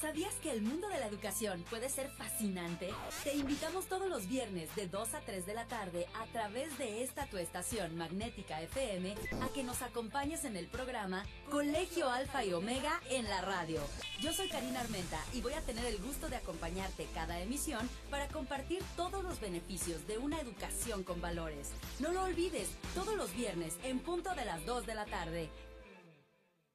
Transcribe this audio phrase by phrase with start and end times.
[0.00, 2.88] ¿Sabías que el mundo de la educación puede ser fascinante?
[3.24, 7.02] Te invitamos todos los viernes de 2 a 3 de la tarde a través de
[7.02, 12.52] esta tu estación magnética FM a que nos acompañes en el programa Colegio Alfa y
[12.52, 13.80] Omega en la radio.
[14.20, 18.28] Yo soy Karina Armenta y voy a tener el gusto de acompañarte cada emisión para
[18.28, 21.72] compartir todos los beneficios de una educación con valores.
[21.98, 25.50] No lo olvides, todos los viernes en punto de las 2 de la tarde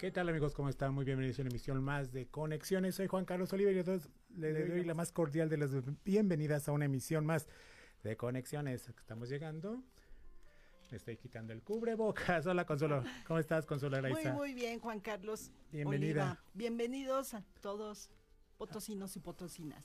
[0.00, 0.54] ¿Qué tal amigos?
[0.54, 0.94] ¿Cómo están?
[0.94, 2.94] Muy bienvenidos a una emisión más de Conexiones.
[2.94, 5.72] Soy Juan Carlos Oliver y entonces le doy la más cordial de las
[6.04, 7.48] bienvenidas a una emisión más
[8.02, 8.88] de Conexiones.
[8.88, 9.82] Estamos llegando.
[10.90, 12.46] Me estoy quitando el cubrebocas.
[12.46, 13.04] Hola Consuelo.
[13.26, 15.52] ¿Cómo estás Consuelo Muy, muy bien Juan Carlos.
[15.70, 16.42] Bienvenida.
[16.54, 18.08] Bienvenidos a todos
[18.56, 19.84] potosinos y potosinas.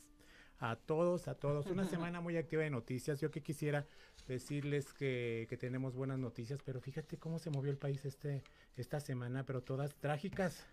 [0.59, 1.67] A todos, a todos.
[1.67, 3.19] Una semana muy activa de noticias.
[3.19, 3.85] Yo que quisiera
[4.27, 8.43] decirles que, que, tenemos buenas noticias, pero fíjate cómo se movió el país este
[8.77, 10.65] esta semana, pero todas trágicas.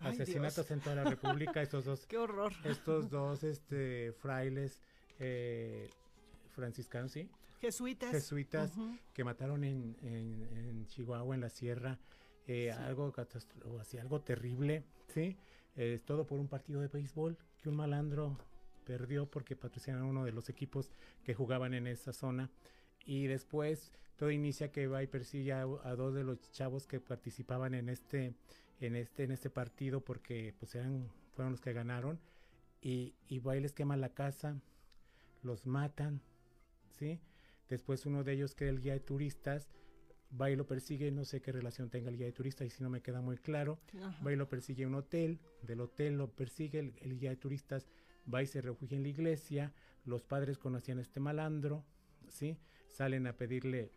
[0.00, 2.06] Asesinatos en toda la República, estos dos.
[2.08, 2.52] ¡Qué horror!
[2.64, 4.80] Estos dos este, frailes
[5.20, 5.88] eh,
[6.50, 7.30] franciscanos, ¿sí?
[7.60, 8.10] Jesuitas.
[8.10, 8.72] Jesuitas
[9.14, 11.98] que mataron en, en, Chihuahua, en la sierra.
[12.48, 13.14] Eh, algo
[13.80, 15.36] así, algo terrible, ¿sí?
[15.76, 18.36] Es todo por un partido de béisbol que un malandro
[18.84, 20.90] perdió porque patrocinan uno de los equipos
[21.24, 22.50] que jugaban en esa zona.
[23.04, 27.74] Y después todo inicia que va y persigue a, dos de los chavos que participaban
[27.74, 28.34] en este,
[28.80, 32.20] en este, en este partido porque pues eran, fueron los que ganaron.
[32.80, 34.60] Y, y va y les quema la casa,
[35.42, 36.20] los matan,
[36.98, 37.20] ¿sí?
[37.68, 39.68] Después uno de ellos que era el guía de turistas,
[40.40, 42.82] va y lo persigue, no sé qué relación tenga el guía de turistas y si
[42.82, 43.78] no me queda muy claro,
[44.26, 47.86] va y lo persigue un hotel, del hotel lo persigue el guía de turistas,
[48.32, 49.72] va y se refugia en la iglesia,
[50.04, 51.84] los padres conocían a este malandro,
[52.28, 52.58] ¿sí?
[52.88, 53.90] Salen a pedirle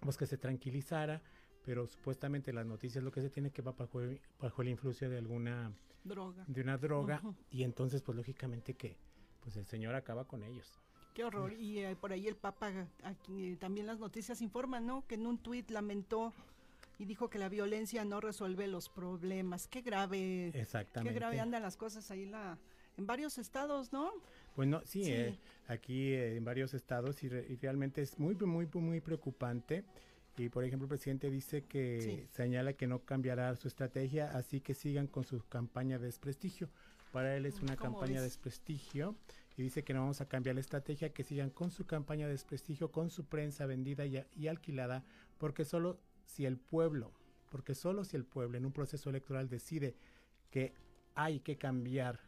[0.00, 1.22] pues que se tranquilizara,
[1.64, 4.00] pero supuestamente las noticias lo que se tiene que va bajo,
[4.40, 5.72] bajo el influjo de alguna
[6.02, 6.44] droga.
[6.46, 8.96] De una droga y entonces pues lógicamente que
[9.40, 10.80] pues el Señor acaba con ellos.
[11.14, 11.52] Qué horror.
[11.52, 15.06] Y eh, por ahí el Papa, aquí, también las noticias informan, ¿no?
[15.06, 16.32] Que en un tuit lamentó
[16.98, 19.68] y dijo que la violencia no resuelve los problemas.
[19.68, 20.48] Qué grave.
[20.48, 21.12] Exactamente.
[21.12, 22.58] Qué grave andan las cosas ahí la,
[22.96, 24.12] en varios estados, ¿no?
[24.56, 29.84] Bueno, sí, eh, aquí eh, en varios estados y, realmente es muy, muy, muy preocupante.
[30.36, 34.74] Y por ejemplo, el presidente dice que señala que no cambiará su estrategia, así que
[34.74, 36.68] sigan con su campaña de desprestigio.
[37.12, 39.14] Para él es una campaña de desprestigio
[39.56, 42.32] y dice que no vamos a cambiar la estrategia, que sigan con su campaña de
[42.32, 45.04] desprestigio, con su prensa vendida y, y alquilada,
[45.38, 47.12] porque solo si el pueblo,
[47.50, 49.94] porque solo si el pueblo en un proceso electoral decide
[50.50, 50.74] que
[51.14, 52.20] hay que cambiar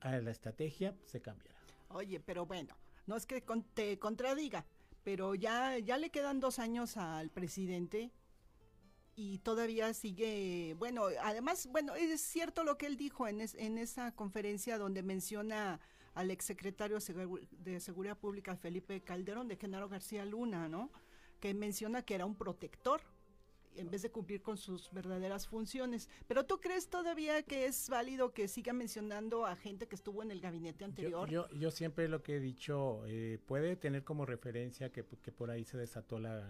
[0.00, 1.58] a la estrategia, se cambiará.
[1.88, 3.42] Oye, pero bueno, no es que
[3.74, 4.64] te contradiga,
[5.02, 8.12] pero ya, ya le quedan dos años al presidente
[9.16, 14.12] y todavía sigue, bueno, además, bueno, es cierto lo que él dijo en, en esa
[14.14, 15.80] conferencia donde menciona
[16.14, 16.98] al exsecretario
[17.50, 20.90] de Seguridad Pública Felipe Calderón de Genaro García Luna, ¿no?
[21.40, 23.00] Que menciona que era un protector
[23.76, 26.08] en vez de cumplir con sus verdaderas funciones.
[26.26, 30.30] Pero tú crees todavía que es válido que siga mencionando a gente que estuvo en
[30.30, 31.28] el gabinete anterior?
[31.28, 35.50] Yo, yo, siempre lo que he dicho, eh, puede tener como referencia que, que, por
[35.50, 36.46] ahí se desató la,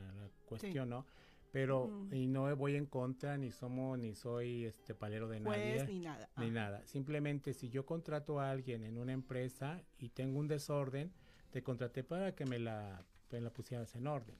[0.46, 1.06] cuestión, ¿no?
[1.52, 5.84] Pero y no voy en contra, ni somos, ni soy este palero de nadie.
[5.84, 6.30] ni nada.
[6.36, 6.86] Ni nada.
[6.86, 11.12] Simplemente si yo contrato a alguien en una empresa y tengo un desorden,
[11.50, 14.36] te contraté para que me la, me la pusieras en orden.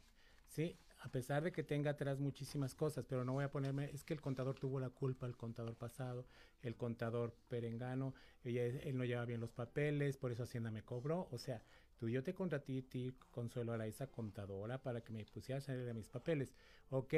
[0.51, 0.77] ¿sí?
[1.01, 4.13] A pesar de que tenga atrás muchísimas cosas, pero no voy a ponerme, es que
[4.13, 6.27] el contador tuvo la culpa, el contador pasado,
[6.63, 8.15] el contador perengano,
[8.45, 11.63] él no lleva bien los papeles, por eso Hacienda me cobró, o sea,
[11.97, 16.09] tú yo te contraté a ti, Consuelo esa contadora, para que me pusieras de mis
[16.09, 16.53] papeles,
[16.91, 17.15] ok,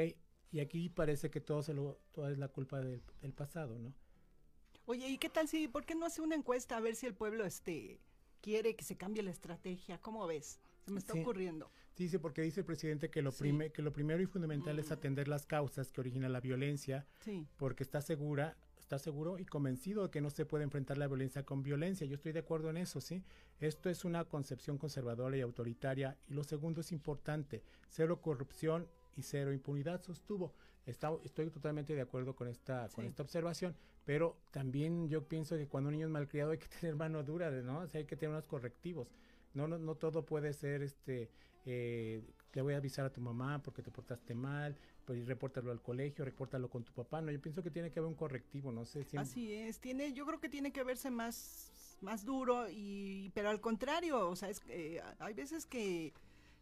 [0.53, 3.01] y aquí parece que todo, se lo, toda es la culpa del,
[3.35, 3.93] pasado, ¿no?
[4.85, 7.15] Oye, ¿y qué tal si, por qué no hace una encuesta a ver si el
[7.15, 7.99] pueblo este
[8.41, 9.99] quiere que se cambie la estrategia?
[9.99, 10.59] ¿Cómo ves?
[10.85, 11.21] Se me está Sí.
[11.21, 11.71] ocurriendo.
[11.95, 13.39] Sí, sí, porque dice el presidente que lo, Sí.
[13.43, 17.45] prime- que lo primero y fundamental es atender las causas que originan la violencia, Sí.
[17.57, 21.43] porque está segura, está seguro y convencido de que no se puede enfrentar la violencia
[21.43, 22.07] con violencia.
[22.07, 23.23] Yo estoy de acuerdo en eso, sí.
[23.59, 26.17] Esto es una concepción conservadora y autoritaria.
[26.27, 30.53] Y lo segundo es importante, cero corrupción y cero impunidad, sostuvo.
[30.87, 35.67] Está- estoy totalmente de acuerdo con esta, con esta observación, pero también yo pienso que
[35.67, 37.79] cuando un niño es malcriado hay que tener mano dura, ¿no?
[37.81, 39.07] O sea, hay que tener unos correctivos.
[39.53, 41.29] No, no, no todo puede ser este
[41.65, 42.21] eh,
[42.53, 46.23] le voy a avisar a tu mamá porque te portaste mal, pues repórtalo al colegio,
[46.23, 47.21] repórtalo con tu papá.
[47.21, 50.13] No, yo pienso que tiene que haber un correctivo, no sé si Así es, tiene,
[50.13, 54.49] yo creo que tiene que verse más, más duro y, pero al contrario, o sea,
[54.49, 56.13] es, eh, hay veces que,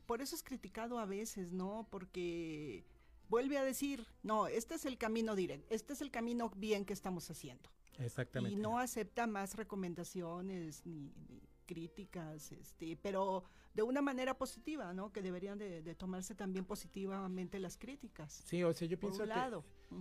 [0.06, 1.88] por eso es criticado a veces, ¿no?
[1.89, 2.86] Porque
[3.30, 6.94] vuelve a decir, no, este es el camino directo, este es el camino bien que
[6.94, 7.69] estamos haciendo.
[7.98, 8.57] exactamente.
[8.57, 11.42] Y no acepta más recomendaciones ni, ni
[11.76, 15.12] críticas, este, pero de una manera positiva, ¿no?
[15.14, 18.34] Que deberían de, de tomarse también positivamente las críticas.
[18.46, 19.30] Sí, o sea, yo pienso que,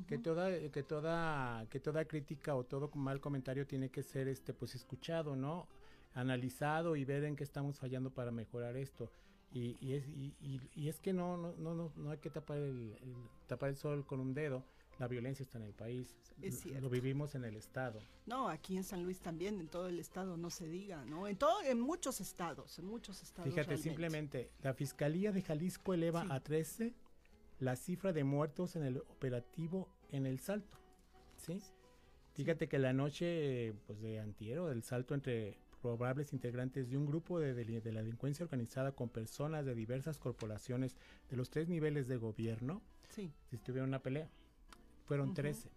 [0.08, 4.52] que toda que toda que toda crítica o todo mal comentario tiene que ser este
[4.52, 5.68] pues escuchado, ¿no?
[6.14, 9.12] Analizado y ver en qué estamos fallando para mejorar esto.
[9.52, 12.30] Y, y es y, y- y es que no no no no, no hay que
[12.30, 14.64] tapar el, el- tapar el sol con un dedo.
[15.00, 16.14] La violencia está en el país.
[16.42, 16.80] Es lo- cierto.
[16.82, 17.98] Lo vivimos en el estado.
[18.26, 21.26] No, aquí en San Luis también, en todo el estado, no se diga, ¿no?
[21.26, 23.48] En todo, en muchos estados, en muchos estados.
[23.50, 23.82] Fíjate, realmente.
[23.88, 26.28] simplemente la Fiscalía de Jalisco eleva Sí.
[26.30, 26.94] a 13
[27.60, 30.78] la cifra de muertos en el operativo en el Salto.
[31.38, 31.62] ¿sí?
[32.34, 37.38] Fíjate que la noche pues, de antiero del Salto entre probables integrantes de un grupo
[37.40, 37.54] de,
[37.92, 40.94] la delincuencia organizada con personas de diversas corporaciones
[41.30, 44.28] de los tres niveles de gobierno, Sí, si tuvieron una pelea.
[45.10, 45.34] Fueron Ujú.
[45.34, 45.70] 13.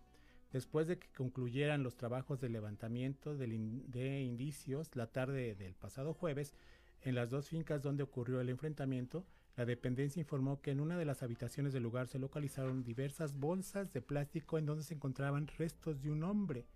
[0.52, 6.14] Después de que concluyeran los trabajos de levantamiento in- de indicios la tarde del pasado
[6.14, 6.54] jueves,
[7.02, 9.26] en las dos fincas donde ocurrió el enfrentamiento,
[9.58, 13.92] la dependencia informó que en una de las habitaciones del lugar se localizaron diversas bolsas
[13.92, 16.68] de plástico en donde se encontraban restos de un hombre.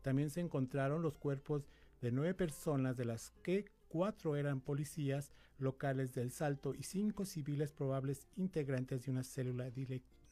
[0.00, 1.68] También se encontraron los cuerpos
[2.00, 7.72] de nueve personas, de las que cuatro eran policías locales del Salto y cinco civiles
[7.74, 9.68] probables integrantes de una célula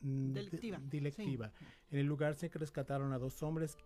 [0.05, 1.53] mm, de- Delictiva, delictiva.
[1.91, 3.77] En el lugar se rescataron a dos hombres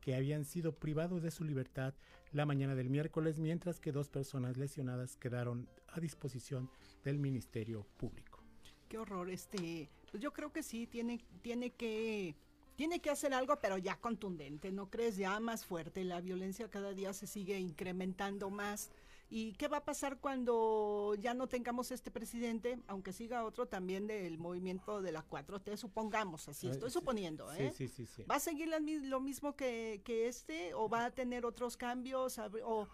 [0.00, 1.94] que habían sido privados de su libertad
[2.32, 6.70] la mañana del miércoles, mientras que dos personas lesionadas quedaron a disposición
[7.04, 8.42] del Ministerio Público.
[8.88, 12.36] qué horror, este, pues yo creo que sí, tiene, tiene que,
[12.76, 15.16] tiene que hacer algo, pero ya contundente, ¿no crees?
[15.16, 18.90] Ya más fuerte, la violencia cada día se sigue incrementando más.
[19.28, 24.06] ¿Y qué va a pasar cuando ya no tengamos este presidente, aunque siga otro también
[24.06, 27.72] del movimiento de la 4T, supongamos así, estoy suponiendo, ¿eh?
[27.72, 28.22] Sí, sí, sí, sí.
[28.24, 32.38] ¿Va a seguir la lo mismo que, que este o va a tener otros cambios?
[32.64, 32.88] ¿O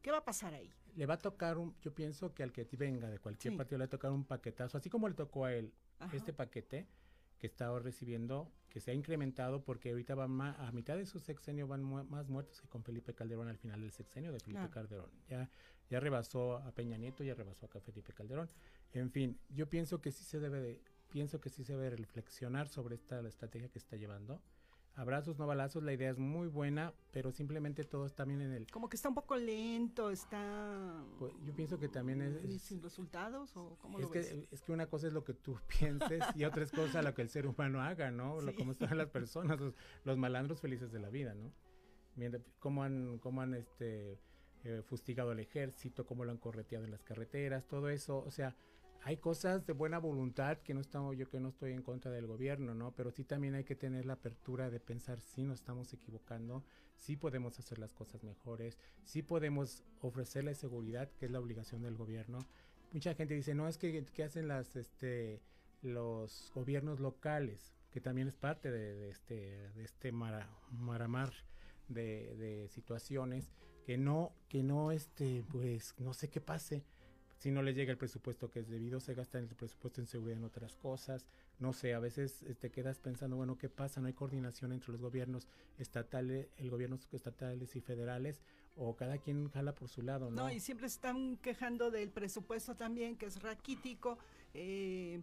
[0.00, 0.72] qué va a pasar ahí?
[0.96, 3.84] Le va a tocar, un, yo pienso que al que venga de cualquier partido le
[3.84, 6.16] va a tocar un paquetazo, así como le tocó a él Ajá.
[6.16, 6.88] este paquete
[7.38, 11.18] que estaba recibiendo, que se ha incrementado porque ahorita van ma- a mitad de su
[11.20, 14.58] sexenio van mu- más muertos que con Felipe Calderón al final del sexenio de Felipe
[14.60, 14.70] Claro.
[14.72, 15.10] Calderón.
[15.28, 15.48] Ya,
[15.88, 18.48] ya rebasó a Peña Nieto, ya rebasó a Felipe Calderón.
[18.92, 20.80] En fin, yo pienso que sí se debe de,
[21.10, 24.40] pienso que sí se debe reflexionar sobre esta la estrategia que está llevando.
[24.98, 28.66] Abrazos, no balazos, la idea es muy buena, pero simplemente todo está también en el...
[28.66, 32.82] Como que está un poco lento, está pues, yo pienso que también es, es- sin
[32.82, 34.48] resultados o cómo es lo que, ves?
[34.50, 37.22] es que una cosa es lo que tú pienses y otra es cosa lo que
[37.22, 38.40] el ser humano haga, ¿no?
[38.40, 38.56] Lo, Sí.
[38.56, 39.74] cómo están las personas, los,
[40.04, 41.52] los malandros felices de la vida, ¿no?
[42.58, 44.18] Cómo han, cómo han este,
[44.64, 48.56] eh, fustigado al ejército, cómo lo han correteado en las carreteras, todo eso, o sea,
[49.02, 52.26] hay cosas de buena voluntad que no estamos, yo que no estoy en contra del
[52.26, 52.92] gobierno, ¿no?
[52.92, 56.64] Pero sí también hay que tener la apertura de pensar si nos estamos equivocando,
[56.96, 61.96] si podemos hacer las cosas mejores, si podemos ofrecerle seguridad, que es la obligación del
[61.96, 62.38] gobierno.
[62.92, 65.40] Mucha gente dice, no, es que, que hacen las, este,
[65.82, 71.32] los gobiernos locales, que también es parte de, de este, de este mara- maramar
[71.88, 73.52] de, de situaciones,
[73.86, 76.84] que no, que no, este, pues, no sé qué pase
[77.38, 80.38] si no le llega el presupuesto que es debido, se gasta el presupuesto en seguridad
[80.38, 81.24] en otras cosas,
[81.60, 84.00] no sé, a veces eh, te quedas pensando, bueno, ¿qué pasa?
[84.00, 85.46] No hay coordinación entre los gobiernos
[85.78, 88.40] estatales, el gobiernos estatales y federales,
[88.76, 90.42] o cada quien jala por su lado, ¿no?
[90.42, 94.18] No, y siempre se están quejando del presupuesto también, que es raquítico.
[94.54, 95.22] eh,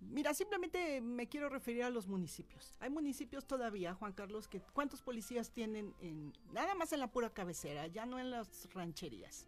[0.00, 2.74] mira, simplemente me quiero referir a los municipios.
[2.78, 7.30] Hay municipios todavía, Juan Carlos, que ¿cuántos policías tienen en nada más en la pura
[7.30, 9.46] cabecera, ya no en las rancherías?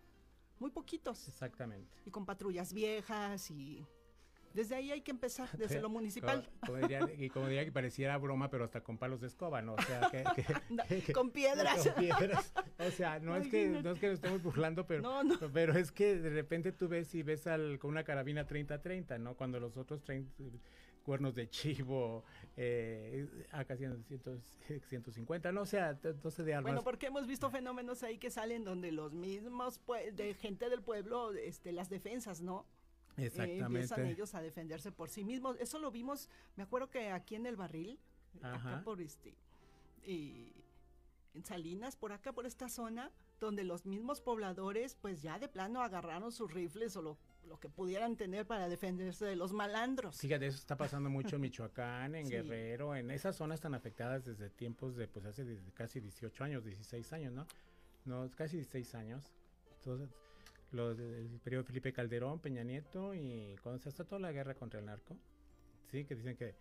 [0.59, 1.29] Muy poquitos.
[1.29, 1.91] Exactamente.
[2.05, 3.85] Y con patrullas viejas y
[4.55, 6.49] Desde ahí hay que empezar, desde lo municipal.
[6.61, 9.61] Como, como diría, y como diría que pareciera broma, pero hasta con palos de escoba,
[9.61, 9.75] ¿no?
[9.75, 11.87] O sea, que, que, que, con piedras.
[11.87, 12.53] Con piedras.
[12.79, 15.39] O sea, no es que no es que nos estemos burlando, pero, no, no.
[15.53, 19.35] pero es que de repente tú ves y ves al, con una carabina 30-30, ¿no?
[19.35, 20.43] Cuando los otros 30
[21.07, 22.25] cuernos de chivo,
[22.57, 26.73] eh, acá 150, no o sea, entonces de armas.
[26.73, 29.81] Bueno, porque hemos visto fenómenos ahí que salen donde los mismos
[30.13, 32.67] de gente del pueblo, este, las defensas, ¿no?
[33.17, 33.63] Exactamente.
[33.63, 35.57] Eh, empiezan ellos a defenderse por sí mismos.
[35.61, 38.01] Eso lo vimos, me acuerdo que aquí en el barril,
[38.43, 39.37] acá por este,
[40.05, 45.83] en Salinas, por acá, por esta zona, donde los mismos pobladores, pues ya de plano
[45.83, 50.19] agarraron sus rifles o lo, lo que pudieran tener para defenderse de los malandros.
[50.19, 52.33] Fíjate, eso está pasando mucho en Michoacán, en sí.
[52.33, 56.65] Guerrero, en esas zonas tan afectadas desde tiempos de, pues hace desde casi 18 años,
[56.65, 57.47] 16 años, ¿no?
[58.05, 59.33] No, casi 16 años.
[59.77, 60.11] Entonces,
[60.73, 64.55] los del periodo de Felipe Calderón, Peña Nieto y cuando se está toda la guerra
[64.55, 65.17] contra el narco,
[65.91, 66.55] sí, que dicen que,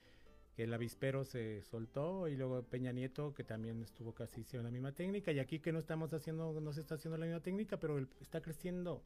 [0.56, 4.72] que el avispero se soltó y luego Peña Nieto que también estuvo casi haciendo la
[4.72, 7.78] misma técnica y aquí que no estamos haciendo, no se está haciendo la misma técnica,
[7.78, 9.04] pero está creciendo.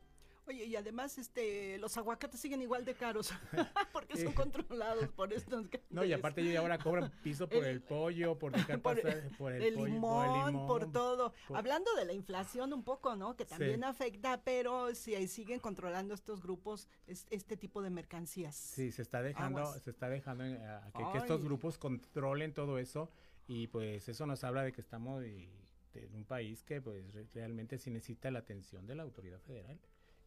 [0.49, 3.31] Oye, y además este los aguacates siguen igual de caros
[3.93, 5.67] porque son controlados por estos.
[5.91, 8.51] No, y aparte yo ahora cobran piso por el, el pollo, por
[8.81, 9.01] por,
[9.37, 11.33] por el, el, pollo, limón, por el limón, por todo.
[11.53, 13.35] Hablando de la inflación un poco, ¿no?
[13.35, 13.83] Que también sí.
[13.83, 18.55] afecta, pero si ahí siguen controlando estos grupos es, este tipo de mercancías.
[18.55, 19.81] Sí, se está dejando, Aguas.
[19.83, 23.11] se está dejando uh, que, que, estos grupos controlen todo eso
[23.47, 27.03] y pues eso nos habla de que estamos en un país que pues
[27.33, 29.79] realmente sí necesita la atención de la autoridad federal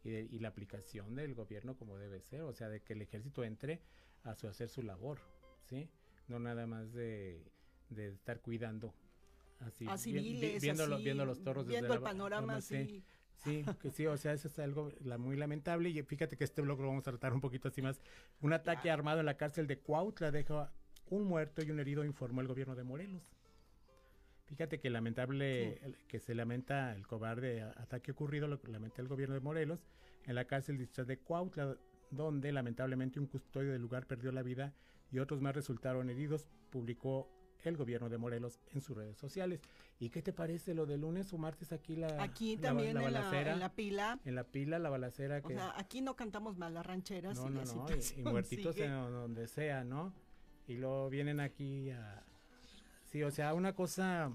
[0.03, 3.01] y, de, y, la aplicación del gobierno como debe ser, o sea, de que el
[3.01, 3.81] ejército entre
[4.23, 5.19] a su, hacer su labor,
[5.69, 5.89] ¿sí?
[6.27, 7.43] No nada más de,
[7.89, 8.93] de estar cuidando
[9.59, 12.85] así, a civiles, viendo, así, viendo los toros viendo desde el la, panorama, sí.
[12.85, 13.03] sí.
[13.43, 16.61] Sí, que sí, o sea, eso es algo la, muy lamentable y fíjate que este
[16.61, 17.99] blog lo vamos a tratar un poquito así más.
[18.39, 18.93] Un ataque ya.
[18.93, 20.71] armado en la cárcel de Cuautla deja
[21.09, 23.32] un muerto y un herido, informó el gobierno de Morelos.
[24.53, 25.95] Fíjate que lamentable, sí.
[26.07, 29.87] que se lamenta el cobarde ataque ocurrido, lo lamenta el gobierno de Morelos,
[30.25, 31.75] en la cárcel distrital de Cuautla,
[32.11, 34.71] donde lamentablemente un custodio del lugar perdió la vida
[35.11, 37.27] y otros más resultaron heridos, publicó
[37.63, 39.59] el gobierno de Morelos en sus redes sociales.
[39.99, 43.07] ¿Y qué te parece lo de lunes o martes aquí la Aquí también la, la
[43.07, 44.19] en, balacera, la, en, la, pila.
[44.23, 45.55] En la pila, la balacera que...
[45.55, 48.77] O sea, aquí no cantamos mal las rancheras no, y no, no, y, y, muertitos
[48.77, 50.13] en donde sea, ¿no?
[50.67, 52.23] Y luego vienen aquí a...
[53.13, 54.31] Sí, o sea, una cosa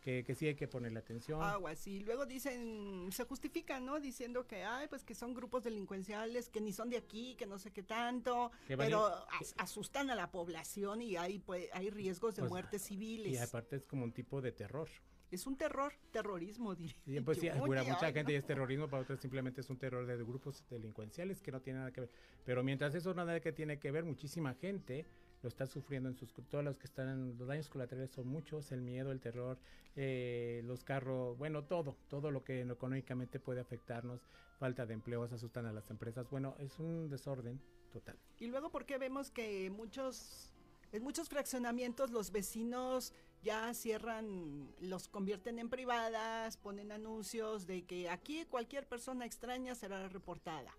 [0.00, 1.42] que, que, sí hay que ponerle atención.
[1.42, 1.98] Agua, sí.
[1.98, 3.98] Luego dicen, se justifican, ¿no?
[3.98, 7.58] Diciendo que, ay, pues que son grupos delincuenciales, que ni son de aquí, que no
[7.58, 9.04] sé qué tanto, que pero
[9.40, 13.32] as asustan a la población y hay, pues, hay riesgos de pues, muertes civiles.
[13.32, 14.88] Y aparte es como un tipo de terror.
[15.32, 17.20] Es un terror, terrorismo, diría.
[17.24, 20.16] Pues sí, para mucha gente y es terrorismo, para otros simplemente es un terror de
[20.18, 22.10] grupos delincuenciales que no tiene nada que ver.
[22.44, 25.04] Pero mientras eso nada que tiene que ver, muchísima gente
[25.44, 28.80] lo está sufriendo en sus todos los que están los daños colaterales son muchos el
[28.80, 29.58] miedo el terror
[29.94, 34.22] eh, los carros bueno todo todo lo que económicamente puede afectarnos
[34.58, 37.60] falta de empleos asustan a las empresas bueno es un desorden
[37.92, 40.50] total y luego porque vemos que muchos
[40.92, 48.08] en muchos fraccionamientos los vecinos ya cierran, los convierten en privadas, ponen anuncios de que
[48.08, 50.72] aquí cualquier persona extraña será reportada.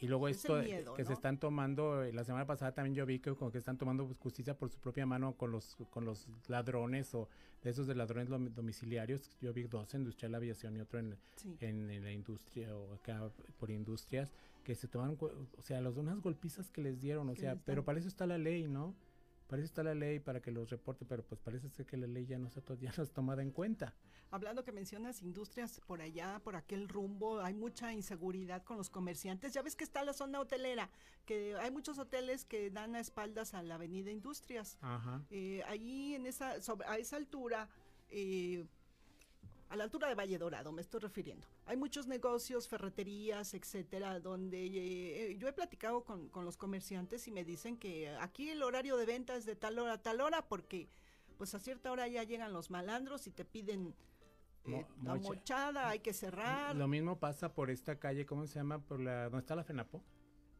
[0.00, 1.08] Y luego es esto miedo, que ¿no?
[1.08, 4.06] se están tomando, eh, la semana pasada también yo vi que como que están tomando
[4.18, 7.28] justicia por su propia mano con los con los ladrones o
[7.62, 9.36] de esos de ladrones domiciliarios.
[9.40, 11.54] Yo vi dos, en Industrial Aviación y otro en, sí.
[11.60, 14.32] en, en, la industria o acá por industrias,
[14.64, 17.98] que se tomaron, o sea, los unas golpizas que les dieron, o sea, pero para
[17.98, 18.94] eso está la ley, ¿no?
[19.48, 22.06] Para eso está la ley, para que los reporte, pero pues parece ser que la
[22.06, 23.94] ley ya no está, ya no es tomada en cuenta.
[24.32, 29.52] Hablando que mencionas industrias por allá, por aquel rumbo, hay mucha inseguridad con los comerciantes.
[29.52, 30.88] Ya ves que está la zona hotelera,
[31.26, 34.78] que hay muchos hoteles que dan a espaldas a la avenida Industrias.
[34.82, 35.22] Ajá.
[35.30, 37.68] Eh, ahí en esa, sobre, a esa altura,
[38.08, 38.64] eh,
[39.68, 41.48] a la altura de Valle Dorado, me estoy refiriendo.
[41.66, 47.32] Hay muchos negocios, ferreterías, etcétera, donde eh, yo he platicado con, con, los comerciantes y
[47.32, 50.46] me dicen que aquí el horario de venta es de tal hora a tal hora
[50.46, 50.88] porque
[51.36, 53.94] pues a cierta hora ya llegan los malandros y te piden
[54.66, 56.76] eh, la mochada, hay que cerrar.
[56.76, 58.78] Lo mismo pasa por esta calle, ¿cómo se llama?
[58.80, 60.02] Por la, ¿dónde está la FENAPO?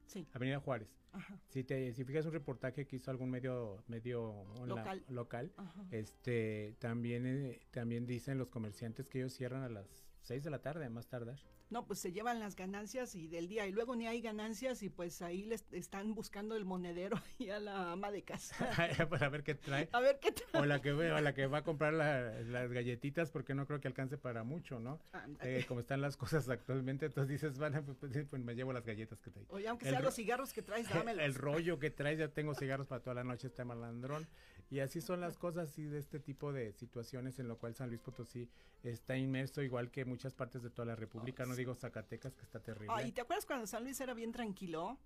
[0.06, 0.26] Sí.
[0.32, 0.88] Avenida Juárez.
[1.12, 1.38] Ajá.
[1.48, 5.52] Si te si fijas un reportaje que hizo algún medio medio local, local
[5.90, 10.60] este también eh, también dicen los comerciantes que ellos cierran a las 6 de la
[10.60, 11.38] tarde, más tardar.
[11.70, 14.88] No, pues se llevan las ganancias y del día y luego ni hay ganancias y
[14.90, 18.56] pues ahí les están buscando el monedero y a la ama de casa.
[19.08, 19.88] Para ver qué trae.
[19.92, 20.60] A ver qué trae.
[20.62, 23.80] O la que, o la que va a comprar la- las galletitas porque no creo
[23.80, 24.98] que alcance para mucho, ¿no?
[25.42, 28.84] Eh, como están las cosas actualmente, entonces dices, van, pues, pues, pues, me llevo las
[28.84, 29.46] galletas que trae.
[29.50, 31.24] Oye, aunque El sea ro- los cigarros que traes, dámelos.
[31.24, 34.26] El rollo que traes, ya tengo cigarros para toda la noche, este malandrón.
[34.70, 37.88] Y así son las cosas, y de este tipo de situaciones en lo cual San
[37.88, 38.48] Luis Potosí
[38.84, 42.60] está inmerso, igual que muchas partes de toda la República, no digo Zacatecas, que está
[42.60, 42.94] terrible.
[42.96, 44.96] Ay, ¿te acuerdas cuando San Luis era bien tranquilo?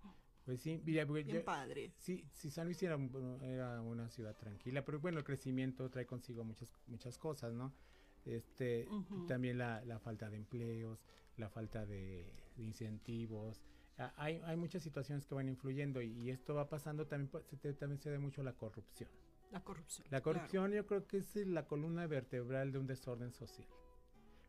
[0.45, 1.93] Pues sí, mira, Bien yo- padre.
[1.97, 2.99] Sí, sí, San Luis era,
[3.41, 7.73] era una ciudad tranquila, pero bueno, el crecimiento trae consigo muchas, muchas cosas, ¿no?
[8.27, 8.87] Este,
[9.27, 11.03] también la, la falta de empleos,
[11.39, 13.63] la falta de, de incentivos.
[13.97, 17.45] Ah, Hay, hay muchas situaciones que van influyendo y, y esto va pasando también, pues,
[17.61, 19.09] se, también se da mucho la corrupción.
[19.55, 20.07] La corrupción.
[20.11, 23.69] La corrupción yo creo que es la columna vertebral de un desorden social.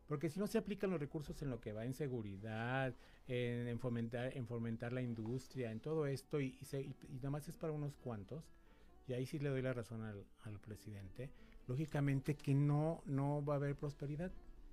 [0.08, 2.92] Porque si no se aplican los recursos en lo que va en seguridad,
[3.28, 7.14] en, en fomentar, en fomentar la industria, en todo esto, y, y, se- y- y
[7.18, 8.44] nada más es para unos cuantos,
[9.06, 11.30] y ahí sí le doy la razón al, al presidente,
[11.68, 14.32] lógicamente que no, no va a haber prosperidad,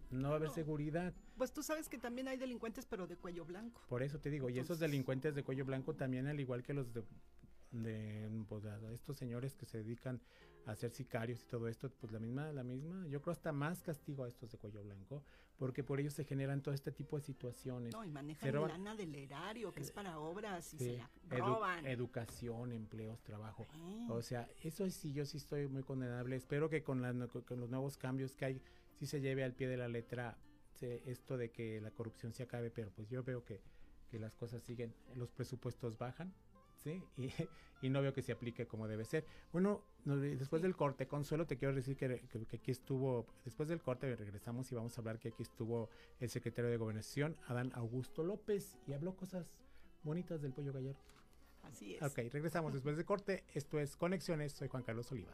[0.09, 0.55] no va a haber No.
[0.55, 1.13] seguridad.
[1.37, 3.81] Pues tú sabes que también hay delincuentes, pero de cuello blanco.
[3.87, 6.73] Por eso te digo, y esos Entonces- delincuentes de cuello blanco también, al igual que
[6.73, 7.03] los de,
[7.73, 8.63] de, pues,
[8.93, 10.21] estos señores que se dedican
[10.65, 13.81] a ser sicarios y todo esto, pues la misma, la misma, yo creo hasta más
[13.81, 15.23] castigo a estos de cuello blanco,
[15.57, 17.91] porque por ellos se generan todo este tipo de situaciones.
[17.93, 21.09] No, y manejan roban- lana del erario, que es para obras, y Sí, se la
[21.29, 21.85] edu- roban.
[21.85, 23.65] educación, empleos, trabajo.
[24.09, 26.35] O sea, eso sí, yo sí estoy muy condenable.
[26.37, 28.61] Espero que con, la- con los nuevos cambios que hay,
[28.99, 30.37] sí se lleve al pie de la letra
[30.75, 33.61] se- esto de que la corrupción se acabe, pero pues yo veo que,
[34.09, 36.33] que las cosas siguen, los presupuestos bajan,
[36.83, 37.01] ¿sí?
[37.17, 39.25] Y, y no veo que se aplique como debe ser.
[39.51, 43.67] Bueno, no, después del corte, Consuelo, te quiero decir que, que- que aquí estuvo, después
[43.67, 45.89] del corte regresamos y vamos a hablar que aquí estuvo
[46.21, 49.59] el secretario de Gobernación, Adán Augusto López, y habló cosas
[50.03, 50.99] bonitas del pollo gallardo.
[51.63, 52.01] Así es.
[52.03, 53.43] Ok, regresamos después de corte.
[53.53, 54.53] Esto es Conexiones.
[54.53, 55.33] Soy Juan Carlos Oliva.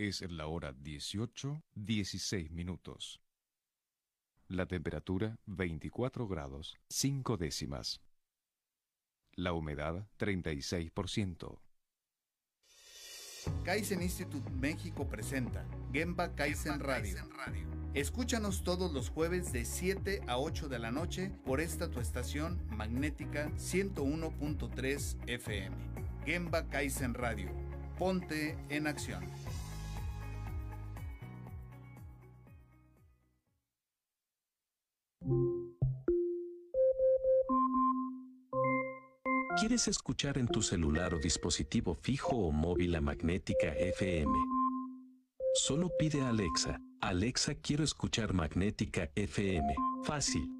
[0.00, 3.20] Es la hora 18, 16 minutos.
[4.48, 8.00] La temperatura 24 grados 5 décimas.
[9.34, 11.60] La humedad 36%.
[13.62, 17.18] Kaizen Institute México presenta Gemba Kaizen Radio.
[17.92, 22.58] Escúchanos todos los jueves de 7 a 8 de la noche por esta tu estación
[22.70, 25.76] magnética 101.3 FM.
[26.24, 27.50] Gemba Kaizen Radio.
[27.98, 29.26] Ponte en acción.
[39.70, 44.32] ¿Quieres escuchar en tu celular o dispositivo fijo o móvil a Magnética FM?
[45.54, 49.72] Solo pide a Alexa, Alexa quiero escuchar Magnética FM.
[50.02, 50.59] Fácil.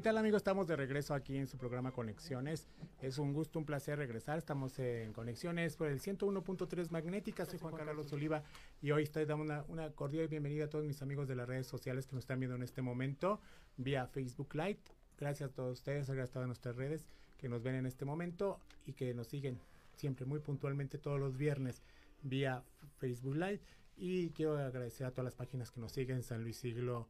[0.00, 0.38] ¿Qué tal amigos?
[0.38, 2.66] Estamos de regreso aquí en su programa Conexiones.
[3.02, 4.38] Es un gusto, un placer regresar.
[4.38, 7.44] Estamos en Conexiones por el 101.3 Magnética.
[7.44, 8.42] Soy Juan Carlos Oliva
[8.80, 11.66] y hoy estoy dando una, una cordial bienvenida a todos mis amigos de las redes
[11.66, 13.42] sociales que nos están viendo en este momento
[13.76, 14.78] vía Facebook Live.
[15.18, 17.04] Gracias a todos ustedes, gracias a todas nuestras redes
[17.36, 19.60] que nos ven en este momento y que nos siguen
[19.96, 21.82] siempre muy puntualmente todos los viernes
[22.22, 22.64] vía
[22.96, 23.60] Facebook Live.
[23.98, 27.06] Y quiero agradecer a todas las páginas que nos siguen, San Luis Siglo,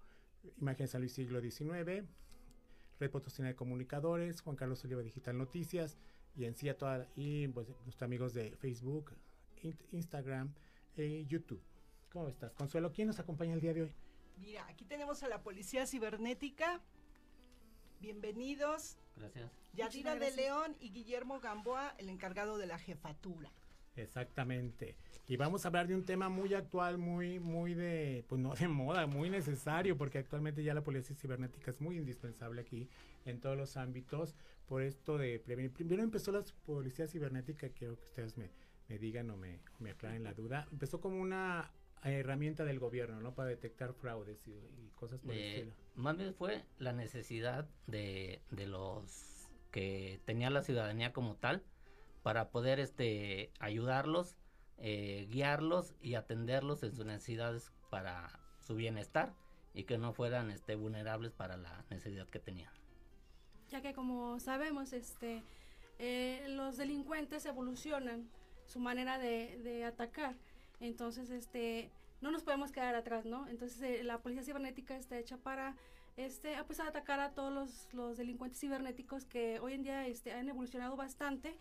[0.61, 2.03] Imagen San Luis Siglo XIX,
[3.00, 5.96] Red Potosina de Comunicadores, Juan Carlos Oliva Digital Noticias
[6.36, 9.12] y en sí a toda, y pues nuestros amigos de Facebook,
[9.90, 10.52] Instagram
[10.96, 11.62] y YouTube.
[12.12, 12.52] ¿Cómo estás?
[12.52, 13.94] Consuelo, ¿quién nos acompaña el día de hoy?
[14.38, 16.80] Mira, aquí tenemos a la Policía Cibernética.
[18.00, 18.96] Bienvenidos.
[19.16, 19.50] Gracias.
[19.72, 23.50] Yadira de León y Guillermo Gamboa, el encargado de la jefatura.
[23.96, 24.96] Exactamente.
[25.26, 28.68] Y vamos a hablar de un tema muy actual, muy, muy de, pues no de
[28.68, 32.88] moda, muy necesario, porque actualmente ya la policía cibernética es muy indispensable aquí
[33.24, 34.35] en todos los ámbitos,
[34.66, 35.72] por esto de prevenir.
[35.72, 38.50] Primero empezó la policía cibernética, quiero que ustedes me,
[38.88, 41.70] me digan o me, me aclaren la duda, empezó como una
[42.03, 43.35] herramienta del gobierno, ¿no?
[43.35, 45.72] Para detectar fraudes y, cosas por el estilo.
[45.94, 51.62] Más bien fue la necesidad de, de los que tenía la ciudadanía como tal,
[52.22, 54.37] para poder este ayudarlos,
[54.78, 59.35] eh, guiarlos y atenderlos en sus necesidades para su bienestar
[59.74, 62.72] y que no fueran este vulnerables para la necesidad que tenían.
[63.68, 65.42] Ya que como sabemos, este
[65.98, 68.28] eh, los delincuentes evolucionan
[68.66, 70.37] su manera de, atacar,
[70.80, 73.48] entonces este no nos podemos quedar atrás, ¿no?
[73.48, 75.76] Entonces eh, la policía cibernética está hecha para
[76.16, 80.48] este, pues, atacar a todos los, los, delincuentes cibernéticos que hoy en día este, han
[80.48, 81.56] evolucionado bastante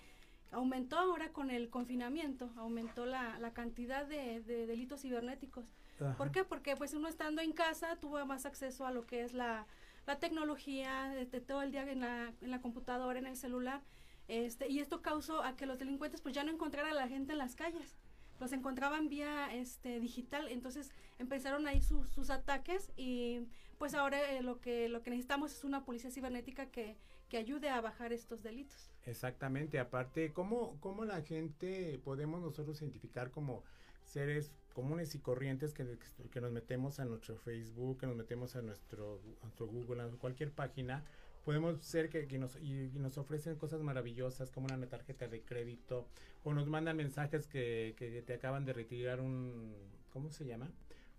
[0.52, 5.74] aumentó ahora con el confinamiento, aumentó la, la cantidad de, delitos cibernéticos.
[6.18, 6.44] ¿Por qué?
[6.44, 9.68] Porque pues uno estando en casa tuvo más acceso a lo que es la,
[10.08, 13.82] la tecnología, de, todo el día en la, en la computadora, en el celular,
[14.28, 17.34] este, y esto causó a que los delincuentes pues ya no encontraran a la gente
[17.34, 17.98] en las calles
[18.40, 23.42] los encontraban vía este digital entonces empezaron ahí sus ataques y
[23.78, 26.98] pues ahora eh, lo que lo que necesitamos es una policía cibernética que,
[27.30, 33.32] que ayude a bajar estos delitos Exactamente, aparte, ¿cómo, ¿cómo la gente podemos nosotros identificar
[33.32, 33.64] como
[34.04, 35.98] seres comunes y corrientes que,
[36.32, 40.08] que nos metemos a nuestro Facebook, que nos metemos a nuestro, a nuestro Google, a
[40.10, 41.04] cualquier página?
[41.44, 46.08] Podemos ser que, nos, y, nos ofrecen cosas maravillosas como una tarjeta de crédito
[46.44, 49.74] o nos mandan mensajes que, que te acaban de retirar un,
[50.12, 50.70] ¿cómo se llama?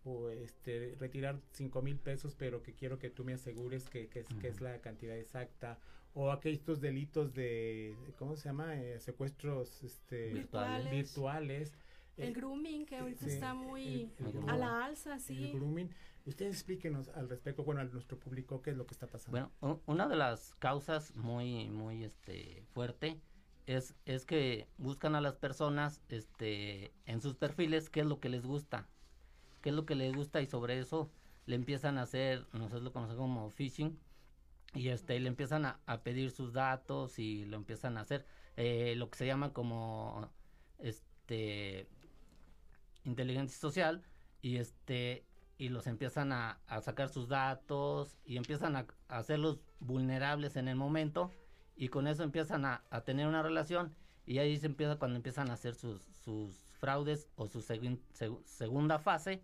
[0.04, 4.20] o este retirar cinco mil pesos pero que quiero que tú me asegures que, que,
[4.20, 5.78] es, que es la cantidad exacta
[6.14, 11.74] o aquellos delitos de cómo se llama eh, secuestros este virtuales, virtuales.
[12.16, 14.12] El eh, grooming que ahorita está muy
[14.46, 15.44] a la alza sí.
[15.44, 15.90] El grooming.
[16.26, 19.50] Ustedes explíquenos al respecto bueno a nuestro público qué es lo que está pasando.
[19.60, 23.20] Bueno una de las causas muy muy este fuerte
[23.66, 28.28] es, es que buscan a las personas este en sus perfiles qué es lo que
[28.28, 28.88] les gusta
[29.62, 31.10] qué es lo que les gusta y sobre eso
[31.46, 33.96] le empiezan a hacer nosotros lo conocemos como phishing
[34.74, 39.10] y este le empiezan a, pedir sus datos y lo empiezan a hacer eh, lo
[39.10, 40.30] que se llama como
[40.78, 41.88] este
[43.04, 44.02] inteligencia social
[44.42, 45.24] y este
[45.58, 51.30] y los empiezan a, sacar sus datos y empiezan a, hacerlos vulnerables en el momento
[51.76, 55.54] y con eso empiezan a, tener una relación y ahí se empieza cuando empiezan a
[55.54, 59.42] hacer sus, sus fraudes o su segunda fase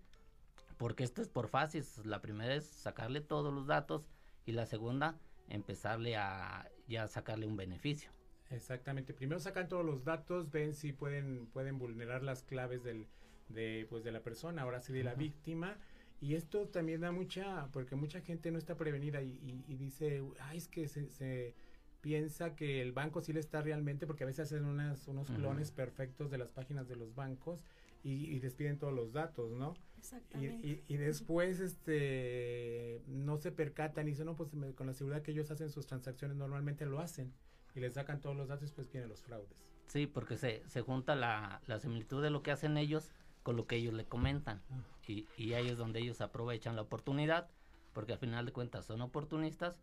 [0.78, 4.08] porque esto es por fases la primera es sacarle todos los datos
[4.46, 8.10] y la segunda empezarle a ya sacarle un beneficio.
[8.50, 9.12] Exactamente.
[9.12, 13.08] Primero sacan todos los datos, ven si pueden pueden vulnerar las claves del
[13.48, 15.76] de pues de la persona, ahora sí de la víctima.
[16.20, 20.66] Y esto también da mucha, porque mucha gente no está prevenida y, dice, ay, es
[20.66, 21.54] que se,
[22.00, 25.72] piensa que el banco sí le está realmente, porque a veces hacen unas, unos clones
[25.72, 27.62] perfectos de las páginas de los bancos
[28.06, 29.74] y, despiden todos los datos, ¿no?
[29.98, 30.84] Exactamente.
[30.86, 35.50] Y, después este no se percatan y dicen, no, pues con la seguridad que ellos
[35.50, 37.32] hacen sus transacciones normalmente lo hacen
[37.74, 39.56] y les sacan todos los datos, pues vienen los fraudes.
[39.88, 43.10] Sí, porque se, se junta la, la similitud de lo que hacen ellos
[43.42, 44.62] con lo que ellos le comentan.
[44.70, 44.82] Ah.
[45.06, 47.48] Y, y ahí es donde ellos aprovechan la oportunidad,
[47.92, 49.80] porque al final de cuentas son oportunistas,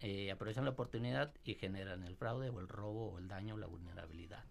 [0.00, 3.58] eh, aprovechan la oportunidad y generan el fraude o el robo o el daño o
[3.58, 4.44] la vulnerabilidad.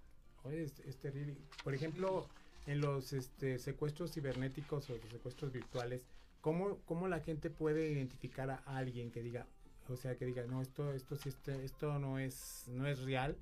[0.43, 1.37] Oye, es, es terrible.
[1.63, 2.27] Por ejemplo,
[2.67, 6.05] en los este, secuestros cibernéticos o los secuestros virtuales,
[6.41, 9.47] ¿cómo, ¿cómo la gente puede identificar a alguien que diga,
[9.87, 13.37] o sea, que diga, no, esto, esto sí, este, esto no es, no es real?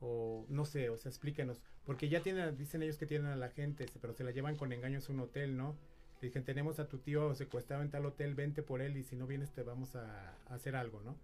[0.00, 1.60] O no sé, o sea, explíquenos.
[1.84, 4.72] Porque ya tienen, dicen ellos que tienen a la gente, pero se la llevan con
[4.72, 5.76] engaños a un hotel, ¿no?
[6.20, 9.26] Dicen, tenemos a tu tío secuestrado en tal hotel, vente por él y si no
[9.26, 11.16] vienes te vamos a, hacer algo, ¿no?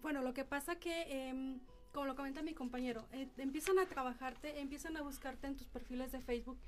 [0.00, 1.60] Bueno, lo que pasa que, em,
[1.96, 6.12] como lo comenta mi compañero, eh, empiezan a trabajarte, empiezan a buscarte en tus perfiles
[6.12, 6.58] de Facebook,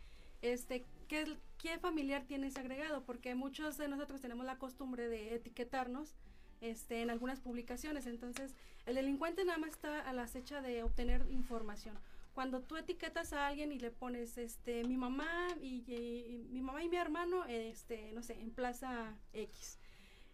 [0.40, 6.14] este, qué, qué familiar tienes agregado, porque muchos de nosotros tenemos la costumbre de etiquetarnos
[6.62, 8.06] este, en algunas publicaciones.
[8.06, 8.54] Entonces,
[8.86, 11.98] el delincuente nada más está a la acecha de obtener información.
[12.32, 16.88] Cuando tú etiquetas a alguien y le pones, este, mi mamá y, mi mamá y
[16.88, 19.78] mi hermano, este, no sé, en Plaza X,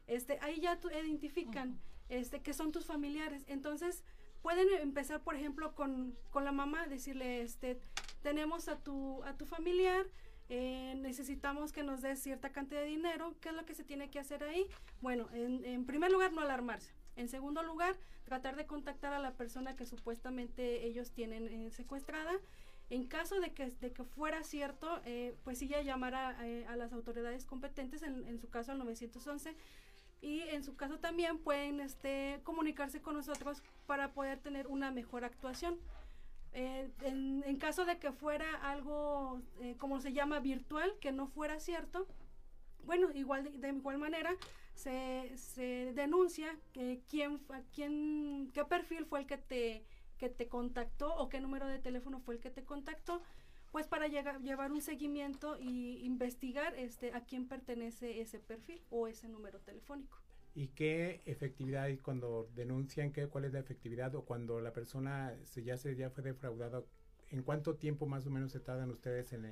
[0.06, 3.42] este, ahí ya tú identifican, este, que son tus familiares.
[3.48, 4.04] Entonces,
[4.44, 7.80] pueden empezar, por ejemplo, con, con la mamá, decirle, este,
[8.22, 10.04] tenemos a tu, a tu familiar,
[10.50, 13.34] eh, necesitamos que nos des cierta cantidad de dinero.
[13.40, 14.66] ¿Qué es lo que se tiene que hacer ahí?
[15.00, 16.92] Bueno, en, primer lugar, no alarmarse.
[17.16, 22.32] En segundo lugar, tratar de contactar a la persona que supuestamente ellos tienen eh, secuestrada.
[22.90, 26.76] En caso de que, de que fuera cierto, eh, pues sí ya llamar a, a,
[26.76, 29.56] las autoridades competentes, en, en, su caso al 911,
[30.24, 35.22] y en su caso también pueden este, comunicarse con nosotros para poder tener una mejor
[35.22, 35.78] actuación.
[36.54, 41.60] Eh, en, caso de que fuera algo, eh, como se llama, virtual, que no fuera
[41.60, 42.06] cierto,
[42.84, 44.34] bueno, igual de, igual manera
[44.74, 47.40] se, se denuncia que quién,
[47.74, 49.84] quién, qué perfil fue el que te,
[50.16, 53.22] que te contactó o qué número de teléfono fue el que te contactó,
[53.74, 59.08] pues para llegar, llevar un seguimiento y investigar este, a quién pertenece ese perfil o
[59.08, 60.16] ese número telefónico.
[60.54, 65.34] Y qué efectividad y cuando denuncian qué cuál es la efectividad o cuando la persona
[65.42, 66.84] se ya se ya fue defraudada
[67.30, 69.44] en cuánto tiempo más o menos se tardan ustedes en